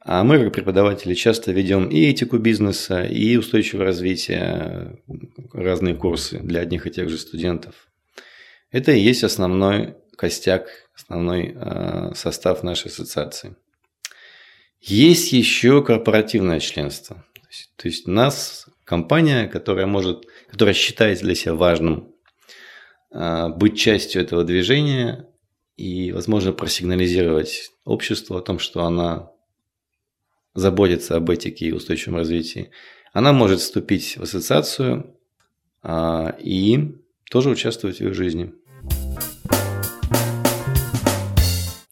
а 0.00 0.24
мы, 0.24 0.42
как 0.42 0.54
преподаватели, 0.54 1.12
часто 1.12 1.52
ведем 1.52 1.88
и 1.88 2.06
этику 2.06 2.38
бизнеса, 2.38 3.02
и 3.04 3.36
устойчивое 3.36 3.84
развитие, 3.84 5.02
разные 5.52 5.94
курсы 5.94 6.38
для 6.38 6.60
одних 6.60 6.86
и 6.86 6.90
тех 6.90 7.10
же 7.10 7.18
студентов. 7.18 7.88
Это 8.70 8.92
и 8.92 9.00
есть 9.00 9.24
основной 9.24 9.96
костяк, 10.16 10.68
основной 10.94 11.54
э, 11.54 12.12
состав 12.14 12.62
нашей 12.62 12.86
ассоциации. 12.86 13.56
Есть 14.80 15.32
еще 15.32 15.82
корпоративное 15.84 16.60
членство. 16.60 17.24
То 17.34 17.48
есть, 17.50 17.72
то 17.76 17.88
есть 17.88 18.06
нас 18.06 18.66
компания, 18.84 19.46
которая 19.46 19.86
может, 19.86 20.24
которая 20.48 20.74
считает 20.74 21.20
для 21.20 21.34
себя 21.34 21.54
важным 21.54 22.12
э, 23.12 23.48
быть 23.48 23.78
частью 23.78 24.22
этого 24.22 24.44
движения 24.44 25.28
и, 25.76 26.12
возможно, 26.12 26.52
просигнализировать 26.52 27.72
обществу 27.84 28.36
о 28.36 28.42
том, 28.42 28.58
что 28.58 28.84
она 28.84 29.30
заботится 30.54 31.16
об 31.16 31.30
этике 31.30 31.66
и 31.66 31.72
устойчивом 31.72 32.16
развитии, 32.16 32.70
она 33.12 33.32
может 33.32 33.60
вступить 33.60 34.16
в 34.16 34.22
ассоциацию 34.22 35.14
э, 35.82 36.32
и 36.40 36.94
тоже 37.30 37.50
участвовать 37.50 37.98
в 37.98 38.00
ее 38.00 38.14
жизни. 38.14 38.52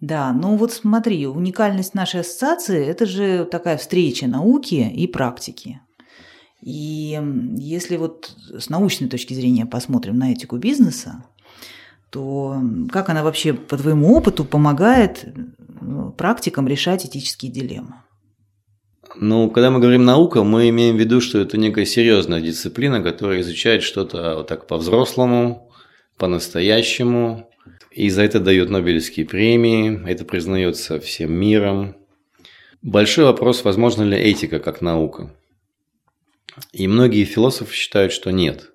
Да, 0.01 0.33
ну 0.33 0.57
вот 0.57 0.73
смотри, 0.73 1.27
уникальность 1.27 1.95
нашей 1.95 2.21
ассоциации– 2.21 2.87
это 2.87 3.07
же 3.07 3.45
такая 3.45 3.77
встреча 3.77 4.27
науки 4.27 4.75
и 4.75 5.07
практики. 5.07 5.81
И 6.63 7.21
если 7.59 7.97
вот 7.97 8.35
с 8.59 8.69
научной 8.69 9.09
точки 9.09 9.35
зрения 9.35 9.67
посмотрим 9.67 10.19
на 10.19 10.33
этику 10.33 10.57
бизнеса, 10.57 11.25
то 12.11 12.61
как 12.91 13.09
она 13.09 13.23
вообще 13.23 13.53
по 13.53 13.77
твоему 13.77 14.15
опыту 14.15 14.45
помогает 14.45 15.27
практикам 16.17 16.67
решать 16.67 17.05
этические 17.05 17.53
дилеммы? 17.53 17.95
Ну, 19.19 19.51
когда 19.51 19.71
мы 19.71 19.81
говорим 19.81 20.05
наука, 20.05 20.43
мы 20.43 20.69
имеем 20.69 20.97
в 20.97 21.01
виду, 21.01 21.21
что 21.21 21.39
это 21.39 21.57
некая 21.57 21.87
серьезная 21.87 22.41
дисциплина, 22.41 23.03
которая 23.03 23.41
изучает 23.41 23.83
что-то 23.83 24.37
вот 24.37 24.49
так 24.49 24.67
по-взрослому, 24.67 25.71
по-настоящему, 26.19 27.49
и 27.91 28.11
за 28.11 28.23
это 28.23 28.41
дают 28.41 28.69
Нобелевские 28.69 29.25
премии, 29.25 30.07
это 30.07 30.25
признается 30.25 31.01
всем 31.01 31.33
миром. 31.33 31.97
Большой 32.83 33.25
вопрос, 33.25 33.65
возможно 33.65 34.03
ли 34.03 34.19
этика 34.19 34.59
как 34.59 34.83
наука. 34.83 35.31
И 36.73 36.89
многие 36.89 37.25
философы 37.25 37.75
считают, 37.75 38.13
что 38.13 38.31
нет. 38.31 38.71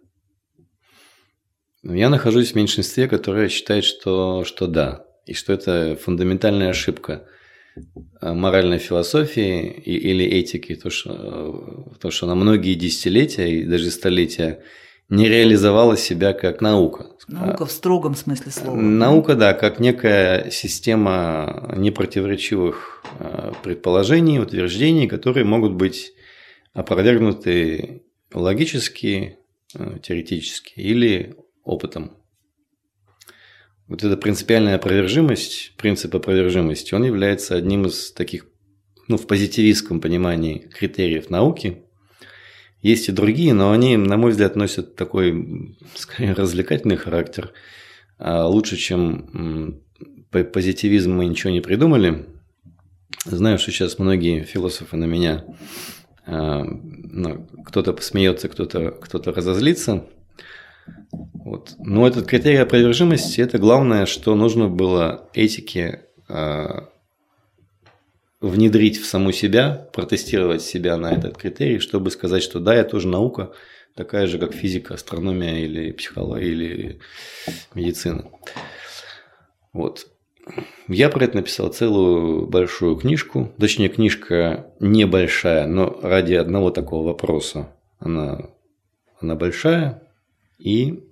Но 1.84 1.96
я 1.96 2.10
нахожусь 2.10 2.52
в 2.52 2.56
меньшинстве, 2.56 3.08
которое 3.08 3.50
считает, 3.50 3.84
что, 3.84 4.44
что 4.46 4.68
да, 4.68 5.06
и 5.26 5.34
что 5.34 5.54
это 5.54 5.98
фундаментальная 6.02 6.70
ошибка 6.70 7.28
моральной 8.22 8.78
философии 8.78 9.72
или 9.72 10.26
этики, 10.26 10.76
то 10.76 10.90
что, 10.90 11.88
то, 12.00 12.12
что 12.12 12.28
на 12.28 12.36
многие 12.36 12.76
десятилетия 12.76 13.62
и 13.62 13.64
даже 13.64 13.90
столетия 13.92 14.62
не 15.10 15.28
реализовала 15.28 15.98
себя 15.98 16.34
как 16.34 16.62
наука. 16.62 17.08
Наука 17.28 17.66
в 17.66 17.72
строгом 17.72 18.16
смысле 18.16 18.52
слова. 18.52 18.76
Наука, 18.76 19.36
да, 19.36 19.54
как 19.54 19.80
некая 19.80 20.50
система 20.52 21.74
непротиворечивых 21.76 23.04
э, 23.20 23.52
предположений, 23.64 24.40
утверждений, 24.40 25.08
которые 25.08 25.46
могут 25.46 25.74
быть 25.74 26.14
опровергнуты 26.74 28.04
логически, 28.34 29.38
э, 29.74 30.00
теоретически 30.02 30.80
или 30.80 31.36
опытом. 31.64 32.18
Вот 33.88 34.04
эта 34.04 34.16
принципиальная 34.16 34.76
опровержимость, 34.76 35.74
принцип 35.78 36.16
опровержимости, 36.16 36.94
он 36.94 37.04
является 37.04 37.56
одним 37.56 37.88
из 37.88 38.12
таких, 38.14 38.46
ну, 39.08 39.18
в 39.18 39.28
позитивистском 39.28 40.00
понимании 40.00 40.60
критериев 40.60 41.30
науки– 41.30 41.84
есть 42.82 43.10
и 43.10 43.12
другие, 43.12 43.54
но 43.54 43.72
они, 43.72 43.96
на 43.96 44.18
мой 44.18 44.32
взгляд, 44.32 44.56
носят 44.56 44.96
такой, 44.96 45.78
скорее, 45.96 46.34
развлекательный 46.34 46.98
характер. 46.98 47.52
А 48.18 48.48
лучше, 48.48 48.76
чем 48.76 49.84
позитивизм 50.32 51.14
мы 51.14 51.26
ничего 51.26 51.52
не 51.52 51.62
придумали. 51.62 52.26
Знаю, 53.26 53.60
что 53.60 53.72
сейчас 53.72 54.00
многие 54.00 54.44
философы 54.44 54.98
на 54.98 55.06
меня, 55.06 55.46
ну, 56.32 57.48
кто-то 57.66 57.94
посмеется, 57.94 58.48
кто-то 58.48 58.92
кто 58.92 59.32
разозлится. 59.32 60.06
Вот. 61.34 61.76
Но 61.80 62.08
этот 62.08 62.26
критерий 62.28 62.58
опровержимости– 62.58 63.42
это 63.42 63.58
главное, 63.58 64.06
что 64.06 64.36
нужно 64.36 64.70
было 64.70 65.30
этике 65.34 66.06
а, 66.30 66.90
внедрить 68.40 68.98
в 68.98 69.06
саму 69.06 69.32
себя, 69.32 69.88
протестировать 69.92 70.62
себя 70.62 70.98
на 70.98 71.12
этот 71.12 71.38
критерий, 71.38 71.80
чтобы 71.80 72.12
сказать, 72.12 72.44
что 72.44 72.60
да, 72.60 72.76
я 72.76 72.84
тоже 72.84 73.08
наука, 73.08 73.52
такая 73.96 74.28
же, 74.28 74.40
как 74.40 74.54
физика, 74.54 74.94
астрономия 74.94 75.60
или 75.60 75.92
психология 75.92 76.48
или 76.48 77.00
медицина. 77.74 78.26
Вот. 79.74 80.08
Я 80.88 81.10
про 81.10 81.26
это 81.26 81.38
написал 81.38 81.70
целую 81.70 82.48
большую 82.48 82.96
книжку, 82.96 83.52
точнее 83.60 83.90
книжка 83.90 84.68
небольшая, 84.80 85.68
но 85.68 86.00
ради 86.02 86.34
одного 86.34 86.72
такого 86.72 87.08
вопроса 87.08 87.70
она, 88.00 88.50
она 89.20 89.36
большая, 89.36 90.04
и 90.58 91.04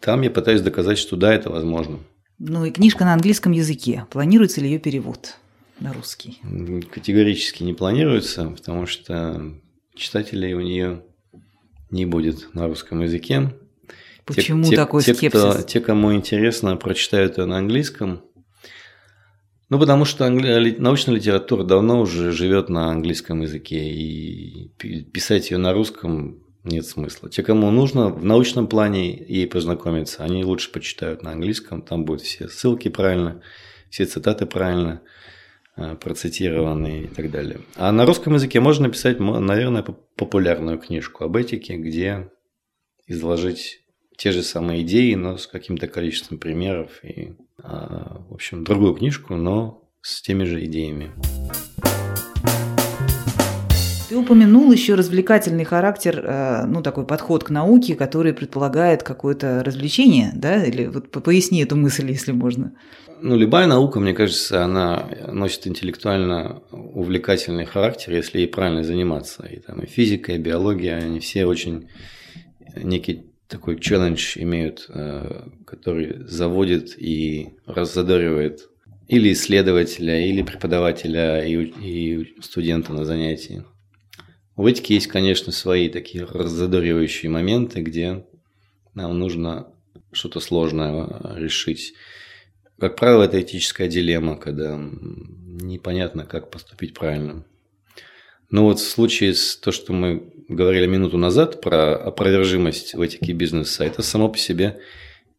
там 0.00 0.22
я 0.22 0.30
пытаюсь 0.30 0.60
доказать, 0.60 0.98
что 0.98 1.16
да, 1.16 1.34
это 1.34 1.50
возможно. 1.50 1.98
Ну 2.38 2.64
и 2.64 2.70
книжка 2.70 3.04
на 3.04 3.14
английском 3.14 3.52
языке. 3.52 4.06
Планируется 4.10 4.60
ли 4.60 4.68
ее 4.68 4.78
перевод? 4.78 5.36
на 5.80 5.92
русский? 5.92 6.40
Категорически 6.90 7.62
не 7.62 7.74
планируется, 7.74 8.46
потому 8.50 8.86
что 8.86 9.52
читателей 9.94 10.54
у 10.54 10.60
нее 10.60 11.02
не 11.90 12.06
будет 12.06 12.54
на 12.54 12.66
русском 12.66 13.00
языке. 13.02 13.54
Почему 14.24 14.64
те, 14.64 14.76
такой 14.76 15.02
те, 15.02 15.14
скепсис? 15.14 15.40
Кто, 15.40 15.62
те, 15.62 15.80
кому 15.80 16.14
интересно, 16.14 16.76
прочитают 16.76 17.38
ее 17.38 17.44
на 17.44 17.58
английском. 17.58 18.22
Ну, 19.74 19.80
потому 19.80 20.04
что 20.04 20.24
англи... 20.24 20.76
научная 20.78 21.16
литература 21.16 21.64
давно 21.64 22.00
уже 22.00 22.30
живет 22.30 22.68
на 22.68 22.92
английском 22.92 23.40
языке, 23.40 23.90
и 23.90 24.70
писать 25.12 25.50
ее 25.50 25.58
на 25.58 25.72
русском 25.72 26.44
нет 26.62 26.86
смысла. 26.86 27.28
Те, 27.28 27.42
кому 27.42 27.72
нужно 27.72 28.08
в 28.10 28.24
научном 28.24 28.68
плане 28.68 29.12
ей 29.26 29.48
познакомиться, 29.48 30.22
они 30.22 30.44
лучше 30.44 30.70
почитают 30.70 31.24
на 31.24 31.32
английском, 31.32 31.82
там 31.82 32.04
будут 32.04 32.22
все 32.22 32.46
ссылки 32.46 32.86
правильно, 32.86 33.42
все 33.90 34.04
цитаты 34.04 34.46
правильно 34.46 35.02
э, 35.76 35.96
процитированы 35.96 37.00
и 37.00 37.06
так 37.08 37.32
далее. 37.32 37.58
А 37.74 37.90
на 37.90 38.06
русском 38.06 38.34
языке 38.34 38.60
можно 38.60 38.86
написать, 38.86 39.18
наверное, 39.18 39.82
популярную 39.82 40.78
книжку 40.78 41.24
об 41.24 41.34
этике, 41.34 41.78
где 41.78 42.30
изложить 43.08 43.80
те 44.16 44.30
же 44.30 44.44
самые 44.44 44.82
идеи, 44.82 45.14
но 45.14 45.36
с 45.36 45.48
каким-то 45.48 45.88
количеством 45.88 46.38
примеров 46.38 47.02
и, 47.02 47.34
в 47.58 48.32
общем, 48.32 48.64
другую 48.64 48.94
книжку, 48.94 49.36
но 49.36 49.88
с 50.00 50.20
теми 50.22 50.44
же 50.44 50.64
идеями. 50.64 51.12
Ты 54.08 54.16
упомянул 54.18 54.70
еще 54.70 54.94
развлекательный 54.94 55.64
характер, 55.64 56.22
э, 56.24 56.66
ну, 56.66 56.82
такой 56.82 57.06
подход 57.06 57.42
к 57.42 57.50
науке, 57.50 57.94
который 57.96 58.32
предполагает 58.32 59.02
какое-то 59.02 59.64
развлечение, 59.64 60.30
да? 60.34 60.62
Или 60.62 60.86
вот 60.86 61.10
поясни 61.10 61.62
эту 61.62 61.74
мысль, 61.74 62.10
если 62.10 62.32
можно. 62.32 62.74
Ну, 63.22 63.36
любая 63.36 63.66
наука, 63.66 63.98
мне 63.98 64.12
кажется, 64.12 64.62
она 64.62 65.08
носит 65.26 65.66
интеллектуально 65.66 66.62
увлекательный 66.70 67.64
характер, 67.64 68.12
если 68.12 68.40
ей 68.40 68.46
правильно 68.46 68.84
заниматься. 68.84 69.46
И 69.46 69.58
там 69.58 69.80
и 69.80 69.86
физика, 69.86 70.32
и 70.32 70.38
биология, 70.38 70.98
они 70.98 71.18
все 71.20 71.46
очень 71.46 71.88
некий 72.76 73.33
такой 73.54 73.78
челлендж 73.78 74.36
имеют, 74.36 74.86
э, 74.88 75.46
который 75.64 76.26
заводит 76.26 76.98
и 76.98 77.50
раззадоривает 77.66 78.68
или 79.06 79.32
исследователя, 79.32 80.26
или 80.26 80.42
преподавателя 80.42 81.46
и, 81.46 81.54
и 81.62 82.34
студента 82.42 82.92
на 82.92 83.04
занятии. 83.04 83.64
В 84.56 84.66
этике 84.66 84.94
есть, 84.94 85.06
конечно, 85.06 85.52
свои 85.52 85.88
такие 85.88 86.24
раззадоривающие 86.24 87.30
моменты, 87.30 87.80
где 87.80 88.26
нам 88.92 89.20
нужно 89.20 89.68
что-то 90.10 90.40
сложное 90.40 91.06
решить. 91.36 91.94
Как 92.80 92.96
правило, 92.96 93.22
это 93.22 93.40
этическая 93.40 93.86
дилемма, 93.86 94.36
когда 94.36 94.76
непонятно, 94.76 96.26
как 96.26 96.50
поступить 96.50 96.92
правильно. 96.94 97.44
Но 98.50 98.64
вот 98.64 98.80
в 98.80 98.88
случае 98.88 99.34
с 99.34 99.56
то, 99.56 99.70
что 99.70 99.92
мы 99.92 100.33
говорили 100.48 100.86
минуту 100.86 101.18
назад 101.18 101.60
про 101.60 101.94
опровержимость 101.94 102.94
в 102.94 103.00
этике 103.00 103.32
бизнеса, 103.32 103.84
это 103.84 104.02
само 104.02 104.28
по 104.28 104.38
себе 104.38 104.80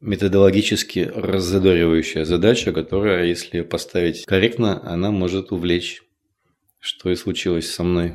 методологически 0.02 1.12
раззадоривающая 1.14 2.26
задача, 2.26 2.72
которая, 2.72 3.26
если 3.26 3.62
поставить 3.62 4.26
корректно, 4.26 4.82
она 4.86 5.12
может 5.12 5.52
увлечь, 5.52 6.04
что 6.80 7.10
и 7.10 7.16
случилось 7.16 7.72
со 7.72 7.84
мной. 7.84 8.14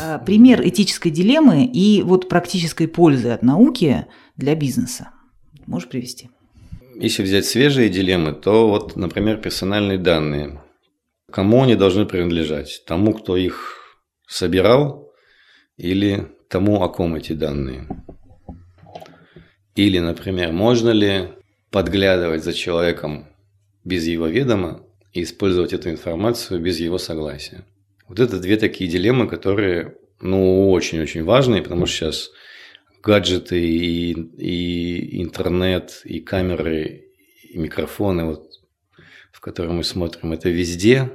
А, 0.00 0.18
пример 0.18 0.66
этической 0.66 1.10
дилеммы 1.10 1.66
и 1.66 2.02
вот 2.02 2.28
практической 2.28 2.88
пользы 2.88 3.28
от 3.28 3.42
науки 3.42 4.06
для 4.36 4.54
бизнеса. 4.54 5.10
Можешь 5.66 5.88
привести? 5.88 6.30
Если 6.96 7.22
взять 7.22 7.46
свежие 7.46 7.88
дилеммы, 7.88 8.32
то 8.32 8.68
вот, 8.68 8.96
например, 8.96 9.38
персональные 9.38 9.98
данные. 9.98 10.60
Кому 11.32 11.62
они 11.62 11.76
должны 11.76 12.06
принадлежать? 12.06 12.82
Тому, 12.86 13.14
кто 13.14 13.36
их 13.36 13.98
собирал, 14.26 15.12
или 15.76 16.28
тому, 16.48 16.82
о 16.82 16.88
ком 16.88 17.14
эти 17.14 17.32
данные? 17.32 17.86
Или, 19.76 19.98
например, 19.98 20.52
можно 20.52 20.90
ли 20.90 21.28
подглядывать 21.70 22.44
за 22.44 22.52
человеком 22.52 23.26
без 23.84 24.06
его 24.06 24.26
ведома 24.26 24.84
и 25.12 25.22
использовать 25.22 25.72
эту 25.72 25.90
информацию 25.90 26.60
без 26.60 26.80
его 26.80 26.98
согласия? 26.98 27.64
Вот 28.08 28.18
это 28.18 28.40
две 28.40 28.56
такие 28.56 28.90
дилеммы, 28.90 29.28
которые, 29.28 29.96
ну, 30.20 30.70
очень-очень 30.70 31.22
важные, 31.22 31.62
потому 31.62 31.86
что 31.86 31.96
сейчас 31.96 32.30
гаджеты 33.02 33.60
и, 33.60 34.12
и 34.12 35.22
интернет, 35.22 36.02
и 36.04 36.20
камеры, 36.20 37.12
и 37.48 37.56
микрофоны, 37.56 38.24
вот, 38.24 38.50
в 39.32 39.40
которые 39.40 39.72
мы 39.72 39.84
смотрим, 39.84 40.32
это 40.32 40.50
везде. 40.50 41.10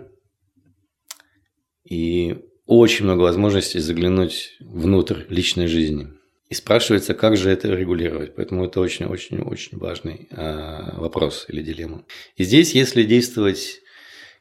И 1.85 2.37
очень 2.65 3.05
много 3.05 3.21
возможностей 3.21 3.79
заглянуть 3.79 4.57
внутрь 4.59 5.21
личной 5.29 5.67
жизни. 5.67 6.07
И 6.49 6.53
спрашивается, 6.53 7.13
как 7.13 7.37
же 7.37 7.49
это 7.49 7.69
регулировать. 7.69 8.35
Поэтому 8.35 8.65
это 8.65 8.79
очень-очень-очень 8.79 9.77
важный 9.77 10.27
э, 10.31 10.97
вопрос 10.97 11.45
или 11.47 11.61
дилемма. 11.61 12.03
И 12.37 12.43
здесь, 12.43 12.75
если 12.75 13.03
действовать 13.03 13.81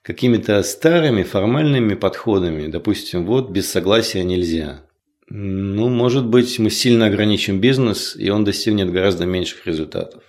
какими-то 0.03 0.63
старыми 0.63 1.23
формальными 1.23 1.95
подходами, 1.95 2.67
допустим, 2.67 3.25
вот 3.25 3.51
без 3.51 3.71
согласия 3.71 4.23
нельзя. 4.23 4.83
Ну, 5.31 5.89
может 5.89 6.27
быть, 6.27 6.59
мы 6.59 6.69
сильно 6.69 7.07
ограничим 7.07 7.59
бизнес, 7.59 8.15
и 8.15 8.29
он 8.29 8.45
достигнет 8.45 8.93
гораздо 8.93 9.25
меньших 9.25 9.67
результатов. 9.67 10.23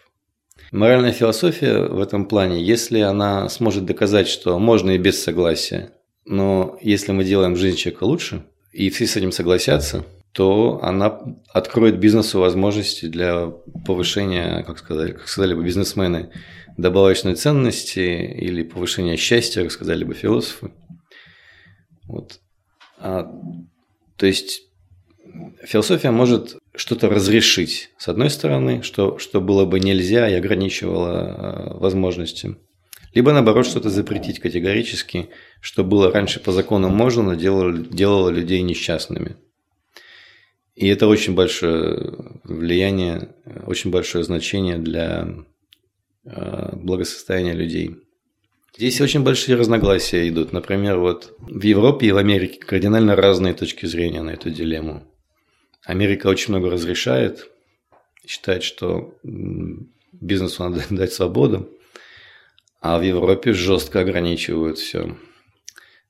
Моральная 0.72 1.12
философия 1.12 1.80
в 1.80 2.00
этом 2.00 2.26
плане, 2.26 2.64
если 2.64 3.00
она 3.00 3.50
сможет 3.50 3.86
доказать, 3.86 4.30
что 4.30 4.58
можно 4.60 4.92
и 4.92 4.98
без 4.98 5.22
согласия, 5.22 5.92
но 6.26 6.78
если 6.82 7.12
мы 7.12 7.24
делаем 7.24 7.56
жизнь 7.56 7.78
человека 7.78 8.04
лучше, 8.04 8.46
и 8.72 8.90
все 8.90 9.08
с 9.08 9.16
этим 9.16 9.32
согласятся, 9.32 10.06
то 10.34 10.80
она 10.84 11.22
откроет 11.54 12.00
бизнесу 12.00 12.40
возможности 12.40 13.06
для 13.06 13.54
повышения, 13.86 14.64
как 14.64 14.80
сказали, 14.80 15.14
как 15.14 15.30
сказали 15.30 15.54
бы 15.54 15.64
бизнесмены, 15.64 16.32
добавочной 16.78 17.36
ценности 17.36 18.00
или 18.00 18.64
повышения 18.64 19.16
счастья, 19.16 19.64
как 19.64 19.72
сказали 19.72 20.04
бы 20.04 20.14
философы. 20.14 20.74
Вот. 22.04 22.42
А, 22.98 23.32
то 24.18 24.26
есть 24.26 24.64
философия 25.64 26.12
может 26.12 26.58
что-то 26.76 27.10
разрешить, 27.10 27.92
с 27.98 28.10
одной 28.10 28.30
стороны, 28.30 28.82
что, 28.84 29.18
что 29.20 29.40
было 29.40 29.66
бы 29.66 29.80
нельзя 29.80 30.28
и 30.30 30.34
ограничивало 30.34 31.12
а, 31.12 31.78
возможности 31.78 32.58
либо 33.16 33.32
наоборот 33.32 33.66
что-то 33.66 33.90
запретить 33.90 34.40
категорически, 34.40 35.30
что 35.62 35.86
было 35.86 36.12
раньше 36.12 36.42
по 36.42 36.52
закону 36.52 36.90
можно, 36.90 37.24
но 37.24 37.34
делало, 37.34 37.72
делало 37.72 38.30
людей 38.30 38.62
несчастными. 38.62 39.38
И 40.76 40.88
это 40.88 41.08
очень 41.08 41.34
большое 41.34 42.14
влияние, 42.44 43.34
очень 43.66 43.90
большое 43.90 44.26
значение 44.26 44.78
для 44.78 45.30
э, 46.26 46.76
благосостояния 46.76 47.54
людей. 47.54 47.96
Здесь 48.78 49.00
очень 49.00 49.24
большие 49.24 49.56
разногласия 49.56 50.28
идут. 50.28 50.52
Например, 50.52 51.00
вот 51.00 51.34
в 51.40 51.64
Европе 51.64 52.08
и 52.08 52.12
в 52.12 52.18
Америке 52.18 52.60
кардинально 52.60 53.16
разные 53.16 53.54
точки 53.54 53.86
зрения 53.86 54.22
на 54.22 54.32
эту 54.32 54.50
дилемму. 54.50 55.04
Америка 55.86 56.28
очень 56.28 56.50
много 56.50 56.70
разрешает, 56.70 57.50
считает, 58.28 58.64
что 58.64 59.18
бизнесу 59.24 60.64
надо 60.64 60.84
дать 60.90 61.14
свободу. 61.14 61.70
А 62.88 63.00
в 63.00 63.02
Европе 63.02 63.52
жестко 63.52 64.02
ограничивают 64.02 64.78
все. 64.78 65.18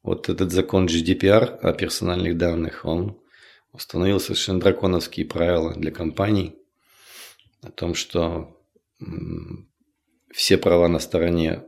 Вот 0.03 0.27
этот 0.27 0.51
закон 0.51 0.87
GDPR 0.87 1.57
о 1.61 1.71
персональных 1.71 2.37
данных, 2.37 2.83
он 2.83 3.17
установил 3.71 4.19
совершенно 4.19 4.59
драконовские 4.59 5.25
правила 5.25 5.73
для 5.73 5.91
компаний 5.91 6.57
о 7.61 7.71
том, 7.71 7.95
что 7.95 8.59
все 10.33 10.57
права 10.57 10.89
на 10.89 10.99
стороне 10.99 11.63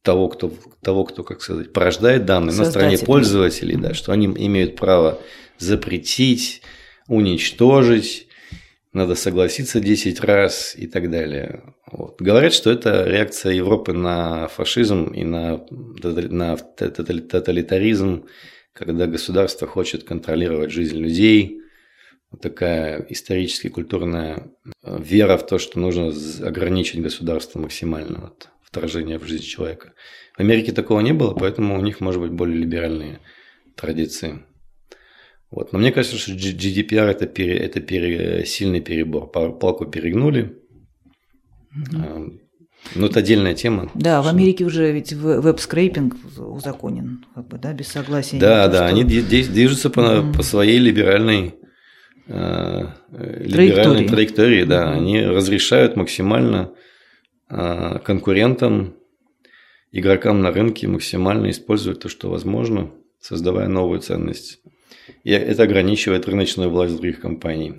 того, 0.00 0.28
кто, 0.30 0.50
того, 0.80 1.04
кто 1.04 1.22
как 1.22 1.42
сказать, 1.42 1.74
порождает 1.74 2.24
данные, 2.24 2.56
на 2.56 2.64
стороне 2.64 2.96
пользователей, 2.96 3.76
да, 3.76 3.92
что 3.92 4.12
они 4.12 4.28
имеют 4.28 4.76
право 4.76 5.20
запретить, 5.58 6.62
уничтожить, 7.06 8.28
надо 8.94 9.14
согласиться 9.14 9.78
10 9.78 10.20
раз 10.20 10.74
и 10.74 10.86
так 10.86 11.10
далее. 11.10 11.74
Вот. 11.96 12.20
Говорят, 12.20 12.52
что 12.52 12.72
это 12.72 13.04
реакция 13.04 13.52
Европы 13.52 13.92
на 13.92 14.48
фашизм 14.48 15.12
и 15.12 15.22
на, 15.22 15.64
на 15.70 16.56
тоталитаризм, 16.56 18.26
когда 18.72 19.06
государство 19.06 19.68
хочет 19.68 20.02
контролировать 20.02 20.72
жизнь 20.72 20.96
людей. 20.96 21.60
Вот 22.32 22.40
такая 22.40 23.06
исторически 23.10 23.68
культурная 23.68 24.50
э, 24.82 24.98
вера 25.00 25.36
в 25.36 25.46
то, 25.46 25.58
что 25.58 25.78
нужно 25.78 26.12
ограничить 26.44 27.00
государство 27.00 27.60
максимально 27.60 28.22
вот, 28.22 28.48
вторжение 28.60 29.20
в 29.20 29.24
жизнь 29.24 29.44
человека. 29.44 29.92
В 30.36 30.40
Америке 30.40 30.72
такого 30.72 30.98
не 30.98 31.12
было, 31.12 31.32
поэтому 31.32 31.78
у 31.78 31.80
них, 31.80 32.00
может 32.00 32.20
быть, 32.20 32.32
более 32.32 32.58
либеральные 32.58 33.20
традиции. 33.76 34.40
Вот. 35.48 35.72
Но 35.72 35.78
мне 35.78 35.92
кажется, 35.92 36.18
что 36.18 36.32
GDPR 36.32 37.08
это, 37.08 37.28
пере, 37.28 37.56
это 37.56 37.80
пере, 37.80 38.44
сильный 38.46 38.80
перебор. 38.80 39.30
Палку 39.30 39.86
перегнули. 39.86 40.63
Угу. 41.74 42.40
Ну, 42.96 43.06
это 43.06 43.20
отдельная 43.20 43.54
тема. 43.54 43.90
Да, 43.94 44.22
в 44.22 44.28
Америке 44.28 44.64
уже 44.64 44.92
ведь 44.92 45.12
веб-скрейпинг 45.12 46.16
узаконен, 46.36 47.24
как 47.34 47.48
бы, 47.48 47.58
да, 47.58 47.72
без 47.72 47.88
согласия. 47.88 48.38
Да, 48.38 48.68
да, 48.68 48.76
что... 48.76 48.86
они 48.86 49.04
движутся 49.04 49.90
по, 49.90 50.22
по 50.36 50.42
своей 50.42 50.78
либеральной, 50.78 51.54
э, 52.26 52.86
либеральной 53.10 54.06
траектории, 54.06 54.08
траектории 54.08 54.64
да, 54.64 54.92
они 54.92 55.24
разрешают 55.24 55.96
максимально 55.96 56.72
а, 57.48 57.98
конкурентам, 57.98 58.94
игрокам 59.92 60.42
на 60.42 60.50
рынке 60.50 60.86
максимально 60.86 61.50
использовать 61.50 62.00
то, 62.00 62.08
что 62.08 62.30
возможно, 62.30 62.90
создавая 63.20 63.68
новую 63.68 64.00
ценность. 64.00 64.60
И 65.22 65.30
это 65.30 65.62
ограничивает 65.62 66.26
рыночную 66.26 66.70
власть 66.70 66.96
других 66.96 67.20
компаний. 67.20 67.76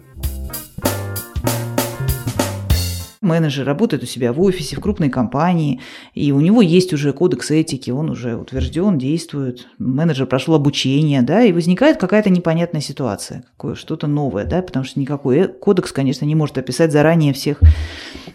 Менеджер 3.26 3.66
работает 3.66 4.04
у 4.04 4.06
себя 4.06 4.32
в 4.32 4.42
офисе, 4.42 4.76
в 4.76 4.80
крупной 4.80 5.10
компании, 5.10 5.82
и 6.14 6.32
у 6.32 6.40
него 6.40 6.62
есть 6.62 6.94
уже 6.94 7.12
кодекс 7.12 7.52
этики, 7.52 7.92
он 7.92 8.10
уже 8.10 8.36
утвержден, 8.36 8.98
действует, 8.98 9.68
менеджер 9.78 10.26
прошел 10.28 10.56
обучение, 10.56 11.22
да, 11.22 11.44
и 11.44 11.52
возникает 11.52 11.98
какая-то 11.98 12.30
непонятная 12.30 12.82
ситуация, 12.82 13.44
какое 13.58 13.76
что-то 13.76 14.08
новое, 14.08 14.46
да, 14.46 14.62
потому 14.62 14.86
что 14.86 15.00
никакой 15.00 15.38
э, 15.38 15.48
кодекс, 15.48 15.92
конечно, 15.92 16.26
не 16.26 16.36
может 16.36 16.58
описать 16.58 16.92
заранее 16.92 17.34
всех 17.34 17.60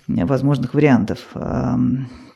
возможных 0.06 0.74
вариантов 0.74 1.28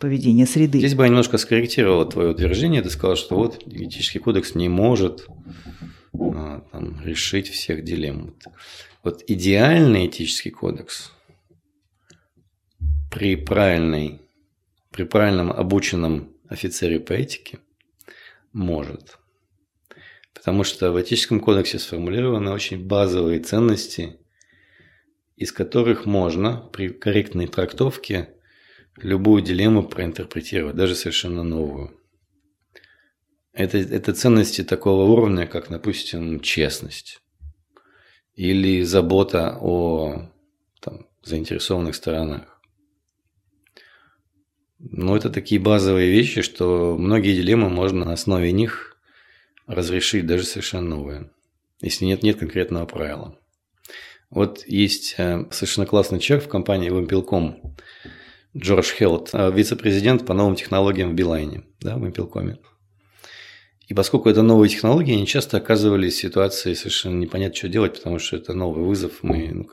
поведения 0.00 0.46
среды. 0.46 0.78
Здесь 0.78 0.94
бы 0.94 1.04
я 1.04 1.08
немножко 1.08 1.38
скорректировала 1.38 2.06
твое 2.06 2.30
утверждение, 2.30 2.82
ты 2.82 2.90
сказал, 2.90 3.16
что 3.16 3.36
вот 3.36 3.62
этический 3.66 4.18
кодекс 4.18 4.54
не 4.54 4.68
может 4.68 5.26
а, 6.12 6.62
там, 6.72 7.00
решить 7.04 7.48
всех 7.48 7.84
дилемм. 7.84 8.34
Вот 9.02 9.22
идеальный 9.26 10.06
этический 10.06 10.50
кодекс 10.50 11.12
при 13.14 13.36
правильной, 13.36 14.20
при 14.90 15.04
правильном 15.04 15.52
обученном 15.52 16.32
офицере 16.48 16.98
по 16.98 17.12
этике 17.12 17.60
может. 18.52 19.18
Потому 20.34 20.64
что 20.64 20.90
в 20.90 21.00
этическом 21.00 21.38
кодексе 21.38 21.78
сформулированы 21.78 22.50
очень 22.50 22.84
базовые 22.84 23.38
ценности, 23.38 24.16
из 25.36 25.52
которых 25.52 26.06
можно 26.06 26.56
при 26.72 26.88
корректной 26.88 27.46
трактовке 27.46 28.30
любую 28.96 29.42
дилемму 29.42 29.84
проинтерпретировать, 29.84 30.74
даже 30.74 30.96
совершенно 30.96 31.44
новую. 31.44 31.96
Это, 33.52 33.78
это 33.78 34.12
ценности 34.12 34.64
такого 34.64 35.04
уровня, 35.04 35.46
как, 35.46 35.70
допустим, 35.70 36.40
честность 36.40 37.22
или 38.34 38.82
забота 38.82 39.56
о 39.60 40.28
там, 40.80 41.06
заинтересованных 41.22 41.94
сторонах. 41.94 42.53
Ну, 44.90 45.16
это 45.16 45.30
такие 45.30 45.60
базовые 45.60 46.10
вещи, 46.10 46.42
что 46.42 46.96
многие 46.98 47.34
дилеммы 47.34 47.70
можно 47.70 48.04
на 48.04 48.12
основе 48.12 48.52
них 48.52 48.96
разрешить 49.66 50.26
даже 50.26 50.44
совершенно 50.44 50.88
новые, 50.88 51.30
если 51.80 52.04
нет, 52.04 52.22
нет 52.22 52.38
конкретного 52.38 52.84
правила. 52.84 53.38
Вот 54.28 54.64
есть 54.66 55.14
э, 55.16 55.46
совершенно 55.50 55.86
классный 55.86 56.18
человек 56.18 56.46
в 56.46 56.50
компании 56.50 56.90
Wimpel.com, 56.90 57.76
Джордж 58.56 58.92
Хелт, 58.92 59.30
э, 59.32 59.50
вице-президент 59.52 60.26
по 60.26 60.34
новым 60.34 60.54
технологиям 60.54 61.12
в 61.12 61.14
Билайне, 61.14 61.62
да, 61.80 61.96
в 61.96 62.04
Wimpel.com. 62.04 62.58
И 63.88 63.94
поскольку 63.94 64.28
это 64.28 64.42
новые 64.42 64.68
технологии, 64.68 65.14
они 65.14 65.26
часто 65.26 65.56
оказывались 65.56 66.14
в 66.14 66.20
ситуации 66.20 66.74
совершенно 66.74 67.18
непонятно, 67.18 67.56
что 67.56 67.68
делать, 67.68 67.94
потому 67.94 68.18
что 68.18 68.36
это 68.36 68.52
новый 68.52 68.84
вызов, 68.84 69.22
мы, 69.22 69.50
ну, 69.52 69.66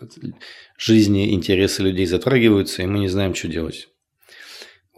жизни, 0.77 1.33
интересы 1.33 1.83
людей 1.83 2.05
затрагиваются, 2.05 2.81
и 2.81 2.85
мы 2.85 2.99
не 2.99 3.09
знаем, 3.09 3.35
что 3.35 3.49
делать. 3.49 3.89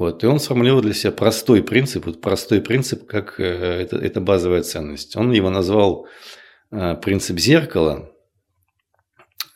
Вот, 0.03 0.21
и 0.21 0.27
он 0.27 0.41
сформулировал 0.41 0.81
для 0.81 0.93
себя 0.93 1.13
простой 1.13 1.63
принцип, 1.63 2.07
вот 2.07 2.19
простой 2.19 2.59
принцип, 2.59 3.07
как 3.07 3.39
э, 3.39 3.43
это, 3.45 3.95
это 3.95 4.19
базовая 4.19 4.61
ценность. 4.61 5.15
Он 5.15 5.31
его 5.31 5.49
назвал 5.49 6.09
э, 6.71 6.95
принцип 6.95 7.39
зеркала, 7.39 8.11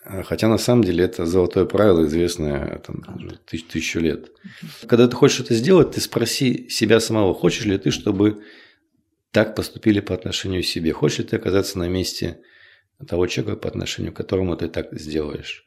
э, 0.06 0.24
хотя 0.24 0.48
на 0.48 0.58
самом 0.58 0.86
деле 0.86 1.04
это 1.04 1.26
золотое 1.26 1.66
правило, 1.66 2.06
известное 2.06 2.80
там, 2.80 3.04
тысяч, 3.46 3.66
тысячу 3.66 4.00
лет. 4.00 4.32
Когда 4.88 5.10
ты 5.10 5.18
хочешь 5.18 5.42
это 5.42 5.54
сделать, 5.54 5.92
ты 5.92 6.00
спроси 6.00 6.70
себя 6.70 7.02
самого, 7.02 7.34
хочешь 7.34 7.66
ли 7.66 7.78
ты, 7.78 7.92
чтобы 7.92 8.42
так 9.32 9.54
поступили 9.54 10.00
по 10.00 10.16
отношению 10.16 10.64
к 10.64 10.66
себе, 10.66 10.94
хочешь 10.94 11.18
ли 11.18 11.24
ты 11.26 11.36
оказаться 11.36 11.78
на 11.78 11.90
месте 11.90 12.40
того 13.06 13.28
человека, 13.28 13.60
по 13.60 13.68
отношению 13.68 14.14
к 14.14 14.16
которому 14.16 14.56
ты 14.56 14.70
так 14.70 14.98
сделаешь. 14.98 15.66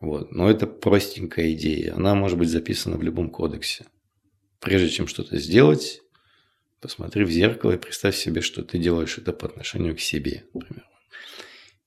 Вот. 0.00 0.32
Но 0.32 0.50
это 0.50 0.66
простенькая 0.66 1.52
идея, 1.52 1.94
она 1.94 2.14
может 2.14 2.38
быть 2.38 2.48
записана 2.48 2.96
в 2.96 3.02
любом 3.02 3.28
кодексе 3.28 3.84
прежде 4.66 4.88
чем 4.88 5.06
что-то 5.06 5.38
сделать, 5.38 6.02
посмотри 6.80 7.24
в 7.24 7.30
зеркало 7.30 7.70
и 7.70 7.78
представь 7.78 8.16
себе, 8.16 8.40
что 8.40 8.64
ты 8.64 8.78
делаешь 8.78 9.16
это 9.16 9.32
по 9.32 9.46
отношению 9.46 9.94
к 9.94 10.00
себе, 10.00 10.42
например. 10.52 10.84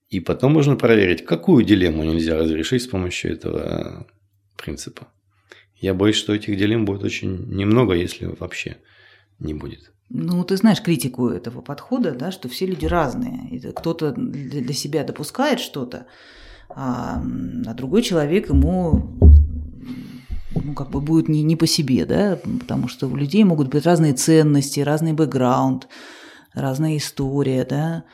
И 0.10 0.22
потом 0.22 0.54
можно 0.54 0.78
проверить, 0.78 1.26
какую 1.26 1.66
дилемму 1.66 2.06
нельзя 2.06 2.38
разрешить 2.38 2.84
с 2.84 2.88
помощью 2.88 3.34
этого 3.34 4.08
принципа. 4.56 5.10
Я 5.76 5.94
боюсь, 5.94 6.16
что 6.16 6.34
этих 6.34 6.58
дилемм 6.58 6.86
будет 6.86 7.04
очень 7.04 7.54
немного, 7.54 7.94
если 7.96 8.28
вообще 8.28 8.78
не 9.40 9.54
будет. 9.54 9.92
Ну, 10.08 10.42
ты 10.46 10.56
знаешь 10.56 10.82
критику 10.82 11.28
этого 11.28 11.60
подхода, 11.60 12.14
да, 12.14 12.32
что 12.32 12.48
все 12.48 12.66
люди 12.66 12.86
разные. 12.86 13.74
Кто-то 13.74 14.14
для 14.14 14.74
себя 14.74 15.04
допускает 15.04 15.60
что-то, 15.60 16.06
а, 16.70 17.22
а 17.66 17.74
другой 17.74 18.04
человек 18.04 18.48
ему 18.48 19.20
ну, 20.56 20.74
как 20.74 20.90
бы 20.90 21.02
будет 21.02 21.30
не, 21.30 21.44
не 21.44 21.56
по 21.56 21.68
себе, 21.68 22.06
да, 22.06 22.40
потому 22.60 22.88
что 22.88 23.08
у 23.08 23.16
людей 23.16 23.44
могут 23.44 23.70
быть 23.70 23.86
разные 23.86 24.14
ценности, 24.14 24.80
разный 24.80 25.14
бэкграунд, 25.14 25.88
разная 26.54 26.98
история, 26.98 27.66
да. 27.66 28.06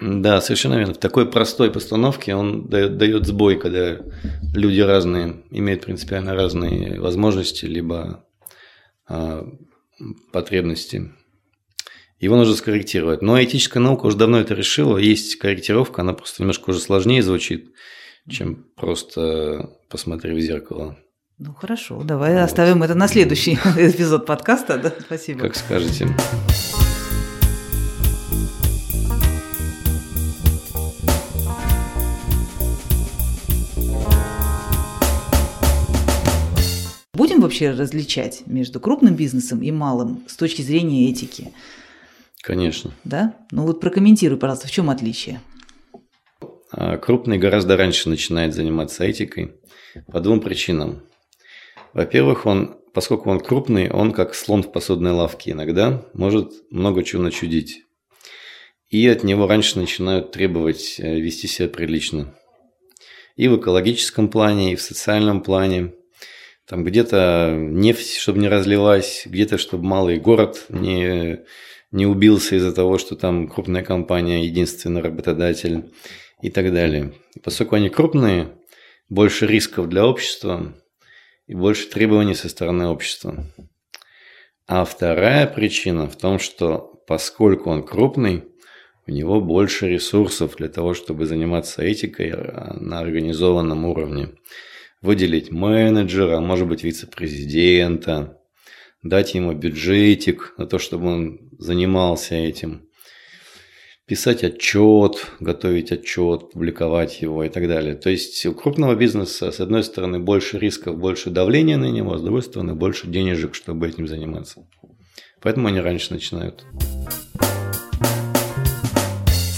Да, 0.00 0.40
совершенно 0.40 0.74
верно. 0.74 0.94
В 0.94 0.98
такой 0.98 1.30
простой 1.30 1.70
постановке 1.70 2.34
он 2.34 2.68
дает, 2.68 2.96
дает 2.96 3.26
сбой, 3.26 3.58
когда 3.58 4.00
люди 4.54 4.80
разные, 4.80 5.44
имеют 5.50 5.84
принципиально 5.84 6.34
разные 6.34 7.00
возможности, 7.00 7.66
либо 7.66 8.24
а, 9.06 9.46
потребности. 10.32 11.12
Его 12.18 12.36
нужно 12.36 12.54
скорректировать. 12.54 13.20
Но 13.20 13.42
этическая 13.42 13.82
наука 13.82 14.06
уже 14.06 14.16
давно 14.16 14.40
это 14.40 14.54
решила. 14.54 14.96
Есть 14.96 15.36
корректировка, 15.36 16.02
она 16.02 16.14
просто 16.14 16.42
немножко 16.42 16.70
уже 16.70 16.80
сложнее 16.80 17.22
звучит 17.22 17.74
чем 18.28 18.64
просто 18.76 19.70
посмотри 19.88 20.34
в 20.34 20.40
зеркало. 20.40 20.96
Ну 21.38 21.52
хорошо, 21.52 22.02
давай 22.02 22.34
вот. 22.34 22.40
оставим 22.40 22.82
это 22.82 22.94
на 22.94 23.08
следующий 23.08 23.54
эпизод 23.76 24.24
подкаста. 24.24 24.78
Да? 24.78 24.92
Спасибо. 25.00 25.40
Как 25.40 25.56
скажете. 25.56 26.08
Будем 37.12 37.40
вообще 37.40 37.70
различать 37.70 38.42
между 38.46 38.80
крупным 38.80 39.14
бизнесом 39.14 39.62
и 39.62 39.70
малым 39.70 40.24
с 40.28 40.36
точки 40.36 40.62
зрения 40.62 41.10
этики? 41.10 41.52
Конечно. 42.42 42.90
Да? 43.04 43.34
Ну 43.50 43.66
вот 43.66 43.80
прокомментируй, 43.80 44.38
пожалуйста, 44.38 44.68
в 44.68 44.70
чем 44.70 44.90
отличие? 44.90 45.40
А 46.86 46.98
крупный 46.98 47.38
гораздо 47.38 47.78
раньше 47.78 48.10
начинает 48.10 48.52
заниматься 48.52 49.04
этикой 49.04 49.54
по 50.12 50.20
двум 50.20 50.42
причинам. 50.42 51.02
Во-первых, 51.94 52.44
он, 52.44 52.76
поскольку 52.92 53.30
он 53.30 53.40
крупный, 53.40 53.88
он 53.88 54.12
как 54.12 54.34
слон 54.34 54.62
в 54.62 54.70
посудной 54.70 55.12
лавке 55.12 55.52
иногда 55.52 56.04
может 56.12 56.52
много 56.70 57.02
чего 57.02 57.22
начудить. 57.22 57.84
И 58.90 59.08
от 59.08 59.24
него 59.24 59.46
раньше 59.46 59.78
начинают 59.78 60.32
требовать 60.32 60.96
э, 60.98 61.20
вести 61.20 61.48
себя 61.48 61.68
прилично. 61.68 62.34
И 63.34 63.48
в 63.48 63.56
экологическом 63.56 64.28
плане, 64.28 64.74
и 64.74 64.76
в 64.76 64.82
социальном 64.82 65.40
плане. 65.42 65.94
Там 66.68 66.84
где-то 66.84 67.56
нефть, 67.58 68.18
чтобы 68.18 68.40
не 68.40 68.48
разлилась, 68.48 69.22
где-то, 69.24 69.56
чтобы 69.56 69.84
малый 69.84 70.18
город 70.18 70.66
не, 70.68 71.40
не 71.92 72.04
убился 72.04 72.56
из-за 72.56 72.74
того, 72.74 72.98
что 72.98 73.16
там 73.16 73.48
крупная 73.48 73.82
компания 73.82 74.44
единственный 74.44 75.00
работодатель 75.00 75.84
и 76.42 76.50
так 76.50 76.72
далее. 76.72 77.12
И 77.34 77.40
поскольку 77.40 77.76
они 77.76 77.88
крупные, 77.88 78.56
больше 79.08 79.46
рисков 79.46 79.88
для 79.88 80.06
общества 80.06 80.74
и 81.46 81.54
больше 81.54 81.88
требований 81.88 82.34
со 82.34 82.48
стороны 82.48 82.86
общества. 82.86 83.46
А 84.66 84.84
вторая 84.84 85.46
причина 85.46 86.08
в 86.08 86.16
том, 86.16 86.38
что 86.38 87.02
поскольку 87.06 87.70
он 87.70 87.82
крупный, 87.82 88.44
у 89.06 89.10
него 89.10 89.40
больше 89.40 89.88
ресурсов 89.88 90.56
для 90.56 90.68
того, 90.68 90.94
чтобы 90.94 91.26
заниматься 91.26 91.82
этикой 91.82 92.30
а, 92.32 92.74
на 92.80 93.00
организованном 93.00 93.84
уровне. 93.84 94.30
Выделить 95.02 95.50
менеджера, 95.50 96.40
может 96.40 96.66
быть, 96.66 96.82
вице-президента, 96.82 98.40
дать 99.02 99.34
ему 99.34 99.52
бюджетик 99.52 100.54
на 100.56 100.66
то, 100.66 100.78
чтобы 100.78 101.08
он 101.08 101.50
занимался 101.58 102.36
этим 102.36 102.88
писать 104.06 104.44
отчет, 104.44 105.32
готовить 105.40 105.90
отчет, 105.90 106.50
публиковать 106.52 107.22
его 107.22 107.42
и 107.42 107.48
так 107.48 107.66
далее. 107.68 107.94
То 107.94 108.10
есть 108.10 108.44
у 108.46 108.52
крупного 108.52 108.94
бизнеса, 108.94 109.50
с 109.50 109.60
одной 109.60 109.82
стороны, 109.82 110.18
больше 110.18 110.58
рисков, 110.58 110.98
больше 110.98 111.30
давления 111.30 111.78
на 111.78 111.90
него, 111.90 112.12
а 112.12 112.18
с 112.18 112.22
другой 112.22 112.42
стороны, 112.42 112.74
больше 112.74 113.06
денежек, 113.06 113.54
чтобы 113.54 113.88
этим 113.88 114.06
заниматься. 114.06 114.66
Поэтому 115.40 115.68
они 115.68 115.80
раньше 115.80 116.12
начинают. 116.12 116.64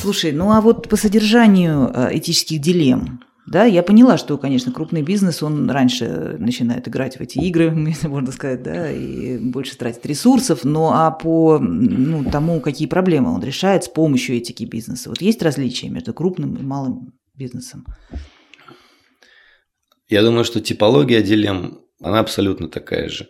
Слушай, 0.00 0.30
ну 0.30 0.52
а 0.52 0.61
вот 0.61 0.88
по 0.88 0.96
содержанию 0.96 1.90
э, 1.92 2.16
этических 2.16 2.61
дилемм, 2.61 3.20
Да, 3.46 3.64
я 3.64 3.85
поняла, 3.85 4.18
что, 4.18 4.37
конечно, 4.38 4.72
крупный 4.72 5.02
бизнес, 5.02 5.40
он 5.40 5.70
раньше 5.70 6.37
начинает 6.38 6.88
играть 6.88 7.16
в 7.16 7.20
эти 7.20 7.38
игры, 7.38 7.70
можно 8.02 8.32
сказать, 8.32 8.62
да, 8.62 8.90
и 8.90 9.38
больше 9.38 9.76
тратит 9.76 10.04
ресурсов, 10.04 10.64
но 10.64 10.92
а 10.94 11.12
по 11.12 11.59
ну, 11.61 12.28
тому, 12.28 12.61
какие 12.61 12.88
проблемы 12.88 13.32
он 13.32 13.42
решает 13.44 13.85
с 13.85 13.88
помощью 13.88 14.37
этики 14.37 14.64
бизнеса. 14.64 15.11
Вот 15.11 15.22
есть 15.22 15.42
различия 15.42 15.88
между 15.88 16.12
крупным 16.12 16.56
и 16.56 16.62
малым 16.62 17.14
бизнесом? 17.35 17.87
Я 20.09 20.22
думаю, 20.22 20.44
что 20.44 20.61
типология 20.61 21.22
дилемм, 21.22 21.80
она 22.02 22.18
абсолютно 22.18 22.68
такая 22.68 23.09
же. 23.09 23.28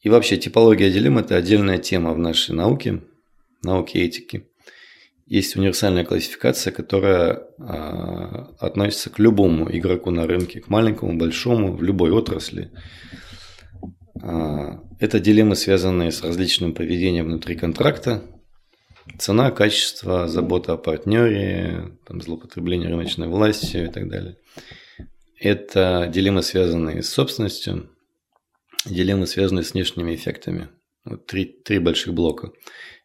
И 0.00 0.08
вообще 0.08 0.36
типология 0.36 0.90
дилемм– 0.90 1.18
это 1.18 1.36
отдельная 1.36 1.78
тема 1.78 2.12
в 2.12 2.18
нашей 2.18 2.54
науке, 2.54 3.02
науке 3.64 4.04
этики 4.04 4.48
есть 5.28 5.56
универсальная 5.56 6.04
классификация, 6.04 6.72
которая 6.72 7.34
э, 7.34 8.44
относится 8.58 9.10
к 9.10 9.18
любому 9.18 9.68
игроку 9.70 10.10
на 10.10 10.26
рынке, 10.26 10.60
к 10.60 10.68
маленькому, 10.68 11.18
большому, 11.18 11.76
в 11.76 11.82
любой 11.82 12.10
отрасли. 12.10 12.72
Э, 14.22 14.78
это 14.98 15.20
дилеммы, 15.20 15.54
связанные 15.54 16.12
с 16.12 16.22
различным 16.22 16.72
поведением 16.72 17.26
внутри 17.26 17.56
контракта, 17.56 18.22
цена, 19.18 19.50
качество, 19.50 20.28
забота 20.28 20.72
о 20.72 20.78
партнере, 20.78 21.98
там, 22.06 22.22
злоупотребление 22.22 22.88
рыночной 22.88 23.28
властью 23.28 23.84
и 23.84 23.88
так 23.88 24.08
далее. 24.08 24.38
Это 25.38 26.10
дилеммы, 26.12 26.42
связанные 26.42 27.02
с 27.02 27.10
собственностью, 27.10 27.90
дилеммы, 28.86 29.26
связанные 29.26 29.62
с 29.62 29.74
внешними 29.74 30.14
эффектами. 30.14 30.68
Вот 31.04 31.26
три, 31.26 31.44
три 31.44 31.78
больших 31.78 32.14
блока. 32.14 32.50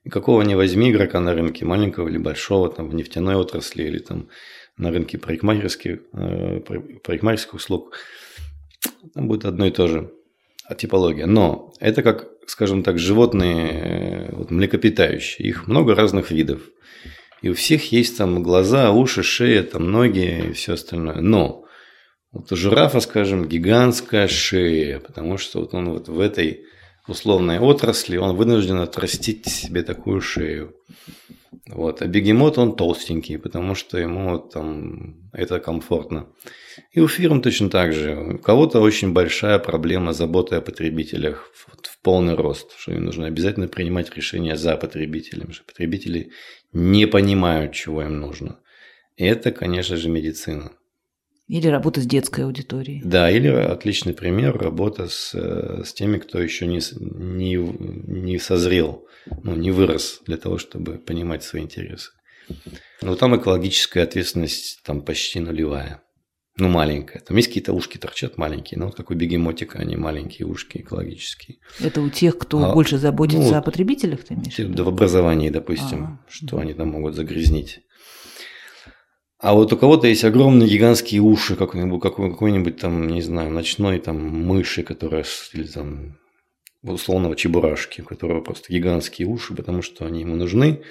И 0.03 0.09
какого 0.09 0.41
ни 0.41 0.53
возьми 0.53 0.91
игрока 0.91 1.19
на 1.19 1.33
рынке, 1.33 1.65
маленького 1.65 2.09
или 2.09 2.17
большого, 2.17 2.69
там, 2.69 2.89
в 2.89 2.95
нефтяной 2.95 3.35
отрасли 3.35 3.83
или 3.83 3.99
там 3.99 4.29
на 4.77 4.91
рынке 4.91 5.17
парикмахерских, 5.17 5.99
э, 6.13 6.59
парикмахерских 7.03 7.53
услуг, 7.53 7.97
там 9.13 9.27
будет 9.27 9.45
одно 9.45 9.65
и 9.65 9.71
то 9.71 9.87
же 9.87 10.11
а 10.65 10.75
типология. 10.75 11.25
Но 11.25 11.73
это 11.79 12.01
как, 12.03 12.27
скажем 12.47 12.83
так, 12.83 12.97
животные 12.97 13.69
э, 13.69 14.35
вот, 14.35 14.51
млекопитающие. 14.51 15.47
Их 15.47 15.67
много 15.67 15.95
разных 15.95 16.31
видов. 16.31 16.61
И 17.41 17.49
у 17.49 17.53
всех 17.53 17.91
есть 17.91 18.17
там 18.17 18.41
глаза, 18.41 18.91
уши, 18.91 19.23
шея, 19.23 19.63
там 19.63 19.91
ноги 19.91 20.49
и 20.49 20.53
все 20.53 20.73
остальное. 20.73 21.19
Но 21.19 21.65
вот 22.31 22.51
у 22.51 22.55
жирафа, 22.55 23.01
скажем, 23.01 23.47
гигантская 23.47 24.27
шея, 24.27 24.99
потому 24.99 25.37
что 25.37 25.59
вот 25.59 25.73
он 25.73 25.89
вот 25.89 26.07
в 26.07 26.19
этой 26.19 26.65
условной 27.07 27.59
отрасли, 27.59 28.17
он 28.17 28.35
вынужден 28.35 28.77
отрастить 28.77 29.45
себе 29.47 29.83
такую 29.83 30.21
шею. 30.21 30.75
Вот. 31.67 32.01
А 32.01 32.07
бегемот 32.07 32.57
он 32.57 32.75
толстенький, 32.75 33.37
потому 33.37 33.75
что 33.75 33.97
ему 33.97 34.37
там 34.37 35.29
это 35.31 35.59
комфортно. 35.59 36.27
И 36.91 36.99
у 36.99 37.07
фирм 37.07 37.41
точно 37.41 37.69
так 37.69 37.93
же. 37.93 38.15
У 38.15 38.37
кого-то 38.37 38.81
очень 38.81 39.13
большая 39.13 39.59
проблема 39.59 40.13
заботы 40.13 40.55
о 40.55 40.61
потребителях 40.61 41.51
в, 41.53 41.87
в 41.87 42.01
полный 42.01 42.35
рост, 42.35 42.73
что 42.77 42.91
им 42.91 43.05
нужно 43.05 43.27
обязательно 43.27 43.67
принимать 43.67 44.13
решения 44.15 44.55
за 44.55 44.75
потребителем, 44.75 45.53
что 45.53 45.63
потребители 45.63 46.31
не 46.73 47.05
понимают, 47.05 47.73
чего 47.73 48.03
им 48.03 48.19
нужно. 48.19 48.59
И 49.15 49.23
это, 49.25 49.51
конечно 49.51 49.95
же, 49.95 50.09
медицина. 50.09 50.71
Или 51.53 51.67
работа 51.67 52.01
с 52.01 52.07
детской 52.07 52.45
аудиторией. 52.45 53.03
Да, 53.05 53.29
или 53.29 53.47
отличный 53.47 54.15
пример 54.15 54.57
работа 54.57 55.07
с, 55.07 55.35
э, 55.35 55.83
с 55.85 55.93
теми, 55.93 56.17
кто 56.17 56.41
еще 56.41 56.65
не, 56.65 56.79
не, 56.99 57.57
не 57.57 58.39
созрел, 58.39 59.05
ну, 59.43 59.55
не 59.55 59.69
вырос 59.69 60.21
для 60.25 60.37
того, 60.37 60.57
чтобы 60.57 60.97
понимать 60.97 61.43
свои 61.43 61.61
интересы. 61.61 62.09
Но 63.03 63.15
там 63.15 63.37
экологическая 63.37 64.01
ответственность 64.01 64.81
там 64.83 65.03
почти 65.03 65.39
нулевая. 65.41 66.01
Ну, 66.57 66.69
маленькая. 66.69 67.19
Там 67.19 67.37
есть 67.37 67.49
какие-то 67.49 67.73
ушки 67.73 67.99
торчат 67.99 68.39
маленькие, 68.39 68.79
но 68.79 68.87
вот 68.87 68.95
как 68.95 69.11
у 69.11 69.13
бегемотика, 69.13 69.77
они 69.77 69.95
маленькие 69.95 70.47
ушки 70.47 70.79
экологические. 70.79 71.59
Это 71.79 72.01
у 72.01 72.09
тех, 72.09 72.39
кто 72.39 72.65
а, 72.65 72.73
больше 72.73 72.97
заботится 72.97 73.51
ну, 73.51 73.57
о 73.57 73.61
потребителях, 73.61 74.23
ты 74.23 74.33
имеешь 74.33 74.55
в 74.55 74.57
виду? 74.57 74.85
В 74.85 74.87
образовании, 74.87 75.51
допустим, 75.51 76.03
а, 76.03 76.19
что 76.27 76.55
да. 76.55 76.63
они 76.63 76.73
там 76.73 76.89
могут 76.89 77.13
загрязнить. 77.13 77.81
А 79.43 79.53
вот 79.53 79.73
у 79.73 79.77
кого-то 79.77 80.07
есть 80.07 80.23
огромные 80.23 80.69
гигантские 80.69 81.19
уши, 81.19 81.57
как-нибудь, 81.57 82.01
какой-нибудь 82.01 82.77
там, 82.77 83.07
не 83.07 83.21
знаю, 83.21 83.51
ночной 83.51 83.99
там 83.99 84.15
мыши, 84.25 84.83
которая, 84.83 85.25
или 85.51 85.67
там 85.67 86.17
условного 86.81 87.35
чебурашки, 87.35 87.99
у 87.99 88.05
которого 88.05 88.39
просто 88.39 88.71
гигантские 88.71 89.27
уши, 89.27 89.53
потому 89.53 89.81
что 89.81 90.05
они 90.05 90.21
ему 90.21 90.37
нужны. 90.37 90.83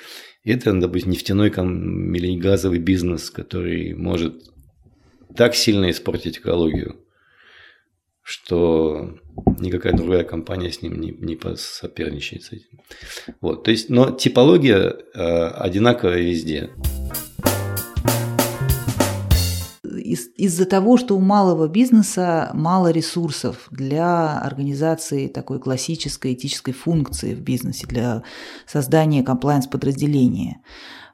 И 0.44 0.52
это, 0.52 0.70
допустим, 0.74 1.12
нефтяной 1.12 1.48
или 1.48 2.38
газовый 2.38 2.78
бизнес, 2.78 3.30
который 3.30 3.94
может 3.94 4.34
так 5.34 5.54
сильно 5.54 5.90
испортить 5.90 6.36
экологию, 6.36 6.96
что 8.22 9.16
никакая 9.60 9.94
другая 9.94 10.24
компания 10.24 10.70
с 10.70 10.82
ним 10.82 11.00
не, 11.00 11.10
не 11.12 11.36
посоперничает 11.36 12.42
с 12.42 12.52
этим. 12.52 12.80
Вот, 13.40 13.64
то 13.64 13.70
есть, 13.70 13.88
но 13.88 14.10
типология 14.10 14.94
э, 15.14 15.46
одинаковая 15.46 16.20
везде. 16.20 16.68
Из- 20.02 20.30
из-за 20.36 20.66
того, 20.66 20.96
что 20.96 21.16
у 21.16 21.20
малого 21.20 21.68
бизнеса 21.68 22.50
мало 22.54 22.90
ресурсов 22.90 23.68
для 23.70 24.38
организации 24.40 25.28
такой 25.28 25.60
классической 25.60 26.34
этической 26.34 26.74
функции 26.74 27.34
в 27.34 27.40
бизнесе, 27.40 27.86
для 27.86 28.22
создания 28.66 29.22
комплайенс-подразделения. 29.22 30.60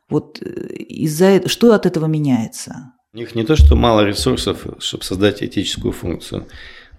Вот 0.09 0.43
э, 0.43 0.75
из-за 0.75 1.49
что 1.49 1.75
от 1.75 1.87
этого 1.87 2.07
меняется? 2.07 2.93
У 3.15 3.19
них 3.19 3.35
не 3.35 3.45
то, 3.45 3.57
что 3.57 3.77
мало 3.77 4.03
ресурсов, 4.03 4.67
чтобы 4.79 5.05
создать 5.05 5.43
этическую 5.43 5.93
функцию. 5.93 6.47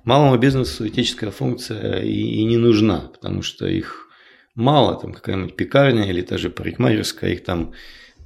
Малому 0.04 0.38
бизнесу 0.38 0.88
этическая 0.88 1.32
функция 1.32 2.02
и, 2.02 2.14
и 2.14 2.46
не 2.46 2.58
нужна, 2.58 3.12
потому 3.14 3.42
что 3.42 3.68
их 3.68 4.08
мало, 4.56 5.00
там 5.00 5.14
какая-нибудь 5.14 5.56
пекарня 5.56 6.10
или 6.10 6.22
даже 6.22 6.50
парикмахерская, 6.50 7.32
их 7.32 7.44
там 7.44 7.74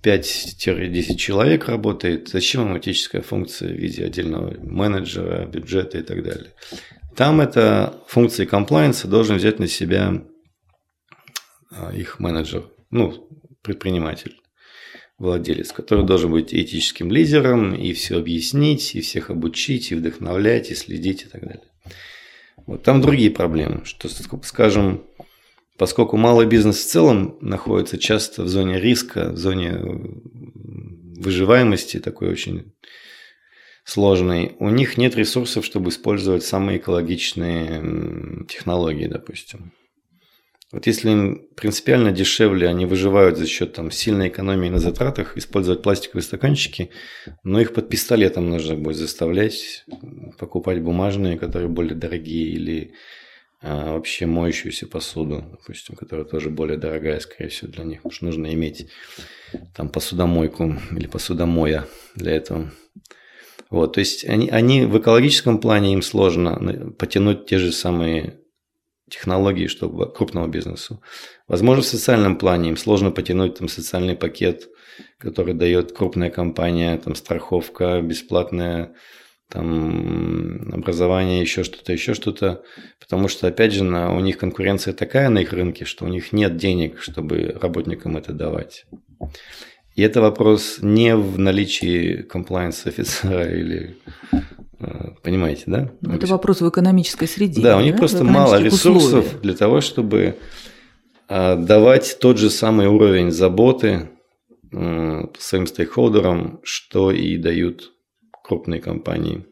5-10 0.04 1.16
человек 1.16 1.68
работает, 1.70 2.28
зачем 2.28 2.68
им 2.68 2.78
этическая 2.78 3.22
функция 3.22 3.70
в 3.70 3.78
виде 3.78 4.04
отдельного 4.04 4.58
менеджера, 4.60 5.46
бюджета 5.46 6.00
и 6.00 6.04
так 6.04 6.24
далее. 6.24 6.52
Там 7.16 7.40
это 7.42 8.02
функции 8.08 8.46
комплайенса 8.46 9.08
должен 9.08 9.38
взять 9.38 9.60
на 9.60 9.68
себя 9.68 10.24
а, 11.72 11.94
их 11.94 12.20
менеджер, 12.20 12.70
ну, 12.92 13.30
предприниматель, 13.62 14.36
владелец, 15.18 15.72
который 15.72 16.06
должен 16.06 16.32
быть 16.32 16.54
этическим 16.54 17.12
лидером 17.12 17.74
и 17.74 17.94
все 17.94 18.18
объяснить, 18.18 18.96
и 18.96 19.02
всех 19.02 19.30
обучить, 19.30 19.92
и 19.92 19.96
вдохновлять, 19.96 20.70
и 20.70 20.76
следить 20.76 21.24
и 21.24 21.26
так 21.26 21.42
далее. 21.42 21.68
Вот 22.66 22.84
там 22.84 23.02
другие 23.02 23.32
проблемы, 23.32 23.86
что, 23.86 24.10
скажем, 24.44 25.06
Поскольку 25.78 26.18
малый 26.18 26.46
бизнес 26.46 26.78
в 26.78 26.88
целом 26.88 27.38
находится 27.42 27.98
часто 27.98 28.44
в 28.44 28.48
зоне 28.48 28.80
риска, 28.80 29.30
в 29.30 29.38
зоне 29.38 29.80
выживаемости 31.18 32.00
такой 32.00 32.30
очень 32.30 32.74
сложной, 33.84 34.56
у 34.60 34.70
них 34.70 34.98
нет 34.98 35.16
ресурсов, 35.16 35.66
чтобы 35.66 35.90
использовать 35.90 36.44
самые 36.44 36.78
экологичные 36.78 38.46
технологии, 38.48 39.08
допустим. 39.08 39.74
Вот 40.72 40.88
если 40.88 41.12
им 41.12 41.48
принципиально 41.56 42.12
дешевле, 42.12 42.68
они 42.68 42.88
выживают 42.88 43.38
за 43.38 43.46
счет 43.46 43.74
там, 43.74 43.92
сильной 43.92 44.30
экономии 44.30 44.70
на 44.70 44.80
затратах, 44.80 45.38
использовать 45.38 45.84
пластиковые 45.84 46.24
стаканчики, 46.24 46.90
но 47.44 47.62
их 47.62 47.74
под 47.74 47.90
пистолетом 47.90 48.50
нужно 48.50 48.76
будет 48.76 48.98
заставлять 48.98 49.86
покупать 50.40 50.82
бумажные, 50.82 51.38
которые 51.38 51.70
более 51.70 51.94
дорогие, 51.94 52.54
или 52.54 52.94
а, 53.66 53.94
вообще 53.94 54.26
моющуюся 54.26 54.88
посуду, 54.88 55.46
допустим, 55.50 55.96
которая 55.96 56.26
тоже 56.26 56.50
более 56.50 56.78
дорогая, 56.78 57.22
скорее 57.22 57.50
всего, 57.50 57.72
для 57.72 57.86
них, 57.86 58.00
потому 58.00 58.12
что 58.12 58.26
нужно 58.26 58.54
иметь 58.54 58.90
там 59.74 59.88
посудомойку 59.88 60.76
или 60.92 61.08
посудомоя 61.08 61.88
для 62.16 62.34
этого. 62.34 62.72
Вот, 63.70 63.94
то 63.94 64.00
есть 64.02 64.26
они, 64.26 64.50
они 64.50 64.86
в 64.86 65.00
экологическом 65.00 65.60
плане 65.60 65.94
им 65.94 66.02
сложно 66.02 66.92
потянуть 67.00 67.46
те 67.46 67.58
же 67.58 67.72
самые 67.72 68.42
технологии, 69.10 69.68
чтобы 69.68 70.12
крупному 70.12 70.48
бизнесу. 70.48 71.02
Возможно, 71.48 71.84
в 71.84 71.88
социальном 71.88 72.38
плане 72.38 72.70
им 72.70 72.78
сложно 72.78 73.12
потянуть 73.12 73.58
там 73.58 73.70
социальный 73.70 74.16
пакет, 74.16 74.68
который 75.18 75.54
дает 75.54 75.94
крупная 75.94 76.30
компания, 76.30 76.98
там 76.98 77.16
страховка, 77.16 78.02
бесплатная 78.02 78.94
там 79.54 80.72
образование, 80.74 81.40
еще 81.40 81.64
что-то, 81.64 81.94
еще 81.94 82.16
что-то, 82.16 82.64
потому 83.00 83.28
что, 83.28 83.48
опять 83.48 83.72
же, 83.72 83.84
на, 83.84 84.16
у 84.16 84.20
них 84.20 84.40
конкуренция 84.40 84.96
такая 84.96 85.30
на 85.30 85.40
их 85.40 85.54
рынке, 85.54 85.86
что 85.86 86.06
у 86.06 86.08
них 86.08 86.34
нет 86.34 86.58
денег, 86.58 87.00
чтобы 87.00 87.56
работникам 87.62 88.18
это 88.18 88.34
давать. 88.34 88.86
И 89.96 90.02
это 90.02 90.22
вопрос 90.22 90.80
не 90.82 91.16
в 91.16 91.38
наличии 91.38 92.24
комплайенс 92.24 92.88
офицера 92.88 93.48
или 93.56 93.96
э, 94.80 95.10
Понимаете, 95.22 95.64
да? 95.68 95.92
Ну, 96.02 96.16
это 96.16 96.26
вопрос 96.26 96.62
в 96.62 96.68
экономической 96.68 97.28
среде. 97.28 97.62
Да, 97.62 97.78
у 97.78 97.82
них 97.82 97.94
да? 97.94 98.00
просто 98.00 98.24
мало 98.24 98.60
ресурсов 98.60 99.20
условиях. 99.20 99.42
для 99.42 99.54
того, 99.54 99.82
чтобы 99.82 100.36
э, 101.30 101.56
давать 101.58 102.18
тот 102.20 102.40
же 102.40 102.50
самый 102.50 102.88
уровень 102.88 103.32
заботы 103.32 104.10
своим 105.38 105.68
стейкхолдерам, 105.68 106.60
что 106.64 107.12
и 107.12 107.38
дают 107.38 107.93
крупные 108.44 108.82
компании. 108.82 109.46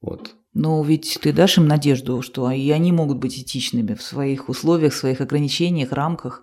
Вот. 0.00 0.34
Но 0.54 0.82
ведь 0.82 1.18
ты 1.20 1.32
дашь 1.32 1.58
им 1.58 1.68
надежду, 1.68 2.22
что 2.22 2.50
и 2.50 2.70
они 2.70 2.92
могут 2.92 3.18
быть 3.18 3.38
этичными 3.38 3.94
в 3.94 4.02
своих 4.02 4.48
условиях, 4.48 4.92
в 4.92 4.96
своих 4.96 5.20
ограничениях, 5.20 5.92
рамках, 5.92 6.42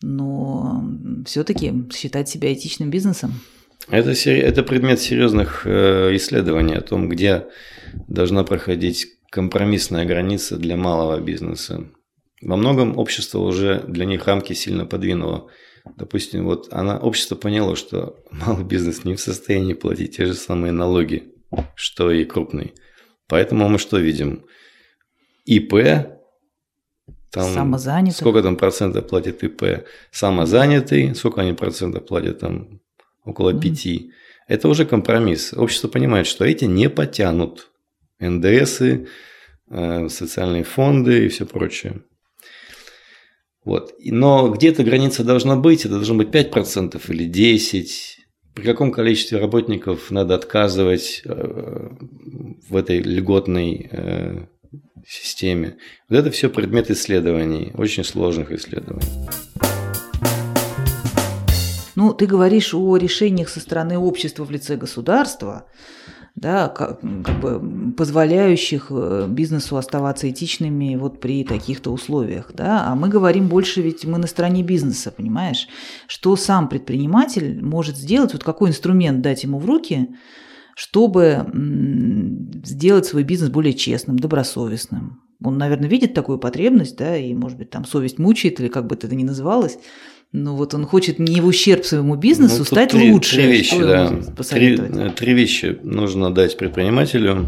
но 0.00 0.84
все-таки 1.26 1.72
считать 1.92 2.28
себя 2.28 2.52
этичным 2.52 2.90
бизнесом. 2.90 3.34
Это, 3.88 4.12
это 4.30 4.62
предмет 4.62 5.00
серьезных 5.00 5.66
э, 5.66 6.14
исследований 6.14 6.74
о 6.74 6.80
том, 6.80 7.08
где 7.08 7.46
должна 8.08 8.44
проходить 8.44 9.06
компромиссная 9.30 10.04
граница 10.04 10.56
для 10.56 10.76
малого 10.76 11.20
бизнеса. 11.20 11.88
Во 12.42 12.56
многом 12.56 12.96
общество 12.98 13.40
уже 13.40 13.82
для 13.86 14.04
них 14.04 14.26
рамки 14.26 14.52
сильно 14.52 14.86
подвинуло. 14.86 15.48
Допустим, 15.96 16.44
вот 16.44 16.68
она, 16.72 16.98
общество 16.98 17.36
поняло, 17.36 17.76
что 17.76 18.22
малый 18.30 18.64
бизнес 18.64 19.04
не 19.04 19.14
в 19.14 19.20
состоянии 19.20 19.74
платить 19.74 20.16
те 20.16 20.26
же 20.26 20.34
самые 20.34 20.72
налоги, 20.72 21.32
что 21.74 22.10
и 22.10 22.24
крупный. 22.24 22.74
Поэтому 23.26 23.68
мы 23.68 23.78
что 23.78 23.98
видим? 23.98 24.44
ИП, 25.44 25.74
там 27.30 27.54
Самозанятых. 27.54 28.18
сколько 28.18 28.42
там 28.42 28.56
процентов 28.56 29.06
платит 29.08 29.42
ИП, 29.44 29.86
самозанятый, 30.10 31.14
сколько 31.14 31.42
они 31.42 31.52
процентов 31.52 32.06
платят 32.06 32.40
там, 32.40 32.80
около 33.24 33.58
пяти. 33.58 33.96
Mm-hmm. 33.96 34.44
Это 34.48 34.68
уже 34.68 34.84
компромисс. 34.84 35.52
Общество 35.54 35.86
понимает, 35.86 36.26
что 36.26 36.44
эти 36.44 36.64
не 36.64 36.90
потянут 36.90 37.70
НДСы, 38.18 39.06
э, 39.70 40.08
социальные 40.08 40.64
фонды 40.64 41.26
и 41.26 41.28
все 41.28 41.46
прочее. 41.46 42.02
Вот. 43.64 43.94
Но 44.04 44.48
где-то 44.48 44.84
граница 44.84 45.24
должна 45.24 45.56
быть, 45.56 45.84
это 45.84 45.94
должно 45.94 46.14
быть 46.14 46.28
5% 46.28 47.00
или 47.08 47.28
10%. 47.28 47.86
При 48.54 48.64
каком 48.64 48.90
количестве 48.90 49.38
работников 49.38 50.10
надо 50.10 50.34
отказывать 50.34 51.22
э, 51.24 51.88
в 52.68 52.76
этой 52.76 53.00
льготной 53.00 53.88
э, 53.90 54.46
системе. 55.06 55.76
Вот 56.08 56.18
это 56.18 56.30
все 56.30 56.50
предмет 56.50 56.90
исследований, 56.90 57.72
очень 57.74 58.04
сложных 58.04 58.50
исследований. 58.50 59.06
Ну, 61.94 62.12
ты 62.14 62.26
говоришь 62.26 62.74
о 62.74 62.96
решениях 62.96 63.48
со 63.48 63.60
стороны 63.60 63.98
общества 63.98 64.44
в 64.44 64.50
лице 64.50 64.76
государства, 64.76 65.66
да, 66.40 66.68
как, 66.68 67.00
как 67.00 67.40
бы 67.40 67.92
позволяющих 67.92 68.86
э, 68.90 69.26
бизнесу 69.28 69.76
оставаться 69.76 70.28
этичными 70.30 70.96
вот 70.96 71.20
при 71.20 71.44
таких-то 71.44 71.90
условиях, 71.92 72.52
да, 72.54 72.86
а 72.86 72.94
мы 72.94 73.08
говорим 73.08 73.48
больше, 73.48 73.82
ведь 73.82 74.06
мы 74.06 74.16
на 74.16 74.26
стороне 74.26 74.62
бизнеса, 74.62 75.10
понимаешь, 75.10 75.68
что 76.06 76.34
сам 76.36 76.70
предприниматель 76.70 77.62
может 77.62 77.96
сделать, 77.96 78.32
вот 78.32 78.42
какой 78.42 78.70
инструмент 78.70 79.20
дать 79.20 79.42
ему 79.42 79.58
в 79.58 79.66
руки, 79.66 80.16
чтобы 80.74 81.46
сделать 82.64 83.04
свой 83.04 83.22
бизнес 83.22 83.50
более 83.50 83.74
честным, 83.74 84.18
добросовестным. 84.18 85.20
Он, 85.44 85.58
наверное, 85.58 85.90
видит 85.90 86.14
такую 86.14 86.38
потребность, 86.38 86.96
да, 86.96 87.16
и, 87.16 87.34
может 87.34 87.58
быть, 87.58 87.68
там 87.68 87.84
совесть 87.84 88.18
мучает, 88.18 88.60
или 88.60 88.68
как 88.68 88.86
бы 88.86 88.94
это 88.94 89.14
ни 89.14 89.24
называлось, 89.24 89.78
но 90.32 90.54
вот 90.54 90.74
он 90.74 90.86
хочет 90.86 91.18
не 91.18 91.40
в 91.40 91.46
ущерб 91.46 91.84
своему 91.84 92.14
бизнесу 92.14 92.58
ну, 92.58 92.64
стать 92.64 92.90
три, 92.90 93.10
лучше. 93.10 93.36
Три 93.36 93.46
вещи, 93.46 93.74
Что 93.74 93.86
да. 93.86 94.44
Три, 94.44 94.76
три 95.10 95.34
вещи 95.34 95.78
нужно 95.82 96.32
дать 96.32 96.56
предпринимателю. 96.56 97.46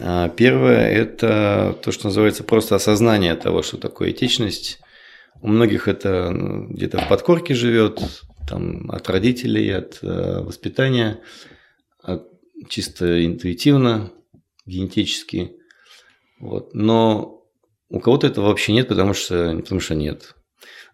А, 0.00 0.28
первое– 0.28 0.90
это 0.90 1.76
то, 1.82 1.90
что 1.90 2.08
называется 2.08 2.44
просто 2.44 2.74
осознание 2.74 3.34
того, 3.34 3.62
что 3.62 3.78
такое 3.78 4.10
этичность. 4.10 4.80
У 5.40 5.48
многих 5.48 5.88
это 5.88 6.30
ну, 6.30 6.68
где-то 6.68 6.98
в 6.98 7.08
подкорке 7.08 7.54
живет, 7.54 8.00
там, 8.46 8.90
от 8.90 9.08
родителей, 9.08 9.70
от 9.70 9.98
э, 10.02 10.40
воспитания, 10.42 11.20
от, 12.02 12.28
чисто 12.68 13.24
интуитивно, 13.24 14.12
генетически. 14.66 15.52
Вот. 16.38 16.74
Но 16.74 17.44
у 17.88 17.98
кого-то 17.98 18.26
этого 18.26 18.48
вообще 18.48 18.72
нет, 18.72 18.88
потому 18.88 19.14
что, 19.14 19.56
потому 19.56 19.80
что 19.80 19.94
нет. 19.94 20.34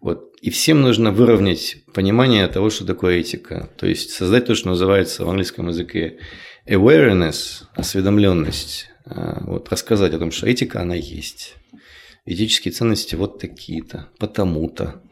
Вот. 0.01 0.37
И 0.41 0.51
всем 0.51 0.81
нужно 0.81 1.11
выровнять 1.11 1.79
понимание 1.93 2.47
того, 2.49 2.71
что 2.71 2.85
такое 2.85 3.19
этика. 3.19 3.69
То 3.77 3.87
есть 3.87 4.11
создать 4.11 4.47
то, 4.47 4.55
что 4.55 4.69
называется 4.69 5.25
в 5.25 5.29
английском 5.29 5.69
языке 5.69 6.19
awareness, 6.67 7.65
осведомленность. 7.75 8.91
А, 9.05 9.43
вот, 9.45 9.69
рассказать 9.71 10.15
о 10.15 10.19
том, 10.19 10.31
что 10.31 10.47
этика, 10.47 10.81
она 10.81 10.95
есть. 10.95 11.57
Этические 12.27 12.73
ценности 12.73 13.15
вот 13.15 13.39
такие-то, 13.39 14.09
потому-то. 14.19 15.03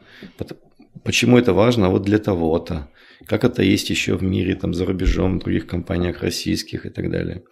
Почему 1.03 1.39
это 1.39 1.53
важно? 1.53 1.89
Вот 1.89 2.03
для 2.03 2.19
того-то 2.19 2.89
как 3.25 3.45
это 3.45 3.63
есть 3.63 3.91
еще 3.91 4.17
в 4.17 4.23
мире, 4.23 4.55
там, 4.55 4.75
за 4.75 4.85
рубежом, 4.85 5.39
в 5.39 5.43
других 5.43 5.67
компаниях 5.67 6.23
российских 6.23 6.87
и 6.87 6.91
так 6.91 7.11
далее. 7.11 7.43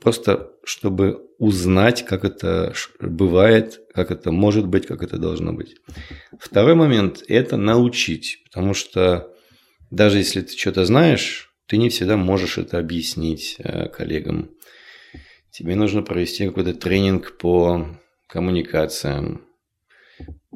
Просто 0.00 0.50
чтобы 0.64 1.26
узнать, 1.40 2.04
как 2.04 2.24
это 2.24 2.72
бывает, 3.00 3.80
как 3.92 4.12
это 4.12 4.30
может 4.30 4.68
быть, 4.68 4.86
как 4.86 5.02
это 5.02 5.18
должно 5.18 5.52
быть. 5.52 5.74
Второй 6.38 6.76
момент– 6.76 7.24
это 7.28 7.56
научить, 7.56 8.44
потому 8.44 8.74
что 8.74 9.34
даже 9.90 10.18
если 10.18 10.42
ты 10.42 10.56
что-то 10.56 10.84
знаешь, 10.84 11.52
ты 11.66 11.78
не 11.78 11.88
всегда 11.88 12.16
можешь 12.16 12.58
это 12.58 12.78
объяснить 12.78 13.56
э, 13.58 13.88
коллегам. 13.88 14.50
Тебе 15.50 15.74
нужно 15.74 16.02
провести 16.02 16.46
какой-то 16.46 16.74
тренинг 16.74 17.38
по 17.38 17.98
коммуникациям, 18.28 19.46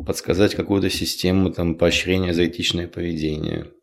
подсказать 0.07 0.55
какую-то 0.55 0.91
систему 0.91 1.51
там, 1.51 1.75
поощрения 1.75 2.33
за 2.33 2.47
этичное 2.47 2.87
поведение– 2.87 3.73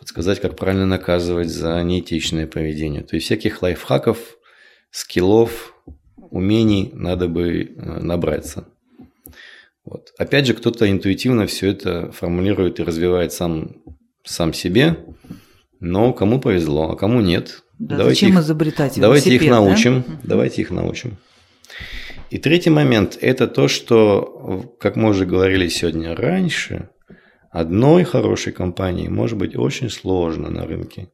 подсказать, 0.00 0.40
как 0.40 0.56
правильно 0.56 0.86
наказывать 0.86 1.50
за 1.50 1.80
неэтичное 1.82 2.46
поведение. 2.46 3.02
То 3.02 3.16
есть 3.16 3.26
всяких 3.26 3.60
лайфхаков, 3.60 4.38
скиллов, 4.90 5.74
умений 6.30 6.90
надо 6.94 7.28
бы 7.28 7.62
э, 7.62 8.00
набраться. 8.00 8.68
Вот. 9.84 10.12
Опять 10.18 10.46
же, 10.46 10.54
кто-то 10.54 10.90
интуитивно 10.90 11.46
все 11.46 11.70
это 11.70 12.12
формулирует 12.12 12.80
и 12.80 12.84
развивает 12.84 13.32
сам, 13.32 13.76
сам 14.24 14.52
себе, 14.52 14.98
но 15.80 16.12
кому 16.12 16.40
повезло, 16.40 16.90
а 16.90 16.96
кому 16.96 17.20
нет. 17.20 17.62
Да, 17.78 17.96
давайте 17.96 18.26
зачем 18.26 18.38
их, 18.38 18.44
изобретать 18.44 19.00
Давайте 19.00 19.34
их 19.34 19.48
научим. 19.48 20.04
Да? 20.06 20.20
Давайте 20.24 20.62
их 20.62 20.70
научим. 20.70 21.16
И 22.30 22.38
третий 22.38 22.70
момент– 22.70 23.18
это 23.20 23.48
то, 23.48 23.66
что, 23.66 24.76
как 24.78 24.96
мы 24.96 25.10
уже 25.10 25.26
говорили 25.26 25.66
сегодня 25.68 26.14
раньше, 26.14 26.90
одной 27.50 28.04
хорошей 28.04 28.52
компании 28.52 29.08
может 29.08 29.36
быть 29.36 29.56
очень 29.56 29.90
сложно 29.90 30.50
на 30.50 30.66
рынке 30.66 31.08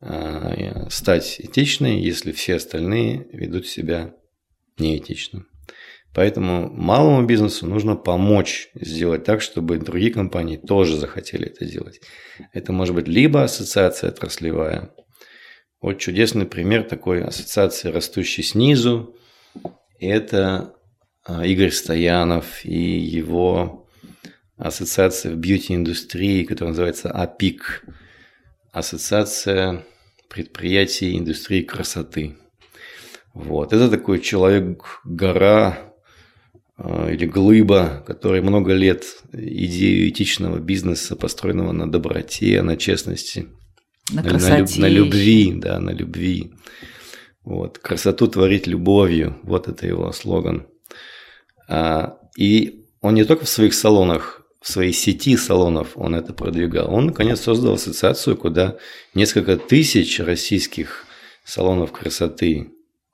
а, 0.00 0.88
стать 0.90 1.36
этичной, 1.38 2.00
если 2.00 2.32
все 2.32 2.56
остальные 2.56 3.28
ведут 3.32 3.66
себя 3.66 4.14
неэтично. 4.80 5.44
Поэтому 6.12 6.68
малому 6.70 7.24
бизнесу 7.24 7.66
нужно 7.66 7.94
помочь 7.94 8.70
сделать 8.74 9.24
так, 9.24 9.40
чтобы 9.40 9.78
другие 9.78 10.12
компании 10.12 10.56
тоже 10.56 10.96
захотели 10.96 11.46
это 11.46 11.64
делать. 11.64 12.00
Это 12.52 12.72
может 12.72 12.96
быть 12.96 13.06
либо 13.06 13.44
ассоциация 13.44 14.10
отраслевая. 14.10 14.90
Вот 15.80 15.98
чудесный 15.98 16.46
пример 16.46 16.82
такой 16.82 17.22
ассоциации, 17.22 17.90
растущей 17.90 18.42
снизу. 18.42 19.14
Это 20.00 20.74
а, 21.24 21.46
Игорь 21.46 21.70
Стоянов 21.70 22.64
и 22.64 22.98
его 22.98 23.88
ассоциация 24.56 25.32
в 25.32 25.36
бьюти-индустрии, 25.36 26.44
которая 26.44 26.70
называется 26.70 27.10
АПИК, 27.10 27.84
Ассоциация 28.72 29.84
предприятий 30.28 31.18
индустрии 31.18 31.62
красоты. 31.62 32.36
Вот. 33.34 33.72
Это 33.72 33.88
такой 33.88 34.20
человек-гора 34.20 35.78
э, 36.78 37.14
или 37.14 37.26
глыба, 37.26 38.02
который 38.06 38.40
много 38.42 38.72
лет 38.72 39.04
идею 39.32 40.08
этичного 40.08 40.58
бизнеса, 40.58 41.16
построенного 41.16 41.72
на 41.72 41.90
доброте, 41.90 42.62
на 42.62 42.76
честности, 42.76 43.48
на, 44.12 44.22
красоте. 44.22 44.80
на, 44.80 44.86
на 44.86 44.90
любви, 44.90 45.52
да, 45.54 45.78
на 45.78 45.90
любви. 45.90 46.52
Вот. 47.44 47.78
Красоту 47.78 48.26
творить 48.28 48.66
любовью, 48.66 49.38
вот 49.42 49.68
это 49.68 49.86
его 49.86 50.12
слоган. 50.12 50.66
А, 51.68 52.18
и 52.36 52.84
он 53.00 53.14
не 53.14 53.24
только 53.24 53.44
в 53.44 53.48
своих 53.48 53.74
салонах 53.74 54.40
в 54.60 54.70
своей 54.70 54.92
сети 54.92 55.36
салонов 55.36 55.92
он 55.94 56.14
это 56.14 56.34
продвигал. 56.34 56.92
Он, 56.92 57.06
наконец, 57.06 57.40
создал 57.40 57.74
ассоциацию, 57.74 58.36
куда 58.36 58.76
несколько 59.14 59.56
тысяч 59.56 60.20
российских 60.20 61.06
салонов 61.44 61.92
красоты 61.92 62.70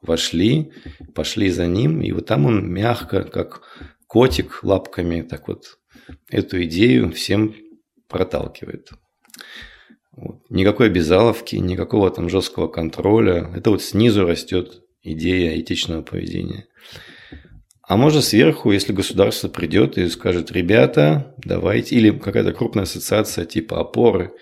вошли, 0.07 0.73
пошли 1.15 1.51
за 1.51 1.67
ним, 1.67 2.03
и 2.03 2.13
вот 2.13 2.27
там 2.27 2.47
он 2.47 2.71
мягко, 2.73 3.23
как 3.25 3.63
котик 4.07 4.63
лапками, 4.63 5.23
так 5.23 5.49
вот 5.49 5.79
эту 6.31 6.63
идею 6.65 7.13
всем 7.13 7.55
проталкивает. 8.09 8.91
Вот. 10.13 10.49
Никакой 10.49 10.87
обязаловки, 10.87 11.57
никакого 11.57 12.11
там 12.11 12.29
жесткого 12.29 12.69
контроля. 12.69 13.51
Это 13.55 13.71
вот 13.71 13.83
снизу 13.83 14.27
растет 14.27 14.83
идея 15.03 15.59
этичного 15.61 16.03
поведения. 16.03 16.67
А 17.89 17.97
может 17.97 18.25
сверху, 18.25 18.73
если 18.73 18.93
государство 18.93 19.49
придет 19.49 19.97
и 19.97 20.09
скажет, 20.09 20.51
ребята, 20.51 21.35
давайте, 21.39 21.95
или 21.95 22.11
какая-то 22.11 22.53
крупная 22.53 22.83
ассоциация 22.83 23.45
типа 23.45 23.81
опоры, 23.81 24.33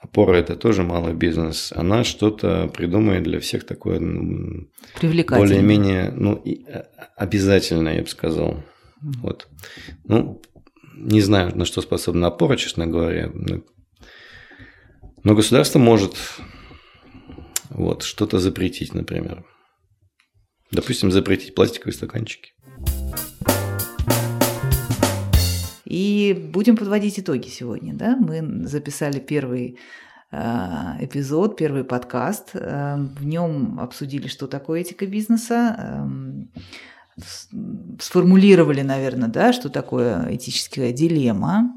опора 0.00 0.36
это 0.36 0.56
тоже 0.56 0.82
малый 0.82 1.14
бизнес, 1.14 1.72
она 1.76 2.04
что-то 2.04 2.68
придумает 2.68 3.22
для 3.22 3.38
всех 3.38 3.64
такое 3.64 4.00
более-менее 4.00 6.12
ну, 6.16 6.42
а, 6.68 6.86
обязательное, 7.16 7.96
я 7.96 8.02
бы 8.02 8.08
сказал. 8.08 8.64
Mm-hmm. 9.02 9.20
Вот. 9.22 9.48
Ну, 10.04 10.40
не 10.94 11.20
знаю, 11.20 11.56
на 11.56 11.64
что 11.64 11.82
способна 11.82 12.28
опора, 12.28 12.56
честно 12.56 12.86
говоря. 12.86 13.30
Но 15.22 15.34
государство 15.34 15.78
может 15.78 16.16
вот, 17.68 18.02
что-то 18.02 18.38
запретить, 18.38 18.94
например. 18.94 19.44
Допустим, 20.70 21.10
запретить 21.10 21.54
пластиковые 21.54 21.94
стаканчики. 21.94 22.52
И 25.90 26.50
будем 26.54 26.76
подводить 26.76 27.18
итоги 27.18 27.48
сегодня. 27.48 27.92
Да? 27.94 28.16
Мы 28.16 28.64
записали 28.68 29.18
первый 29.18 29.76
э, 30.30 30.38
эпизод, 31.00 31.56
первый 31.56 31.82
подкаст. 31.82 32.50
Э, 32.54 32.96
в 32.96 33.24
нем 33.24 33.80
обсудили, 33.80 34.28
что 34.28 34.46
такое 34.46 34.82
этика 34.82 35.04
бизнеса, 35.06 35.74
эм, 35.76 36.50
сформулировали, 37.98 38.82
наверное, 38.82 39.28
да, 39.28 39.52
что 39.52 39.68
такое 39.68 40.32
этическая 40.32 40.92
дилемма, 40.92 41.76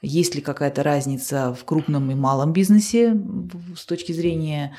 есть 0.00 0.34
ли 0.34 0.40
какая-то 0.40 0.82
разница 0.82 1.52
в 1.52 1.62
крупном 1.66 2.10
и 2.10 2.14
малом 2.14 2.54
бизнесе 2.54 3.14
с 3.76 3.84
точки 3.84 4.12
зрения 4.12 4.74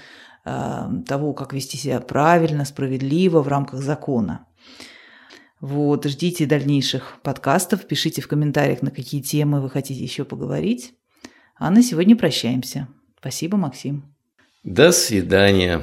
э, 0.45 0.89
того, 1.07 1.33
как 1.33 1.53
вести 1.53 1.77
себя 1.77 1.99
правильно, 1.99 2.65
справедливо 2.65 3.43
в 3.43 3.47
рамках 3.47 3.81
закона. 3.81 4.47
Вот, 5.63 6.03
ждите 6.03 6.45
дальнейших 6.45 7.19
подкастов, 7.23 7.87
пишите 7.87 8.21
в 8.21 8.27
комментариях, 8.27 8.81
на 8.81 8.91
какие 8.91 9.21
темы 9.21 9.61
вы 9.61 9.69
хотите 9.69 10.03
еще 10.03 10.25
поговорить. 10.25 10.93
А 11.55 11.71
на 11.71 11.81
сегодня 11.81 12.17
прощаемся. 12.17 12.89
Спасибо, 13.17 13.55
Максим. 13.55 14.13
До 14.65 14.91
свидания. 14.91 15.79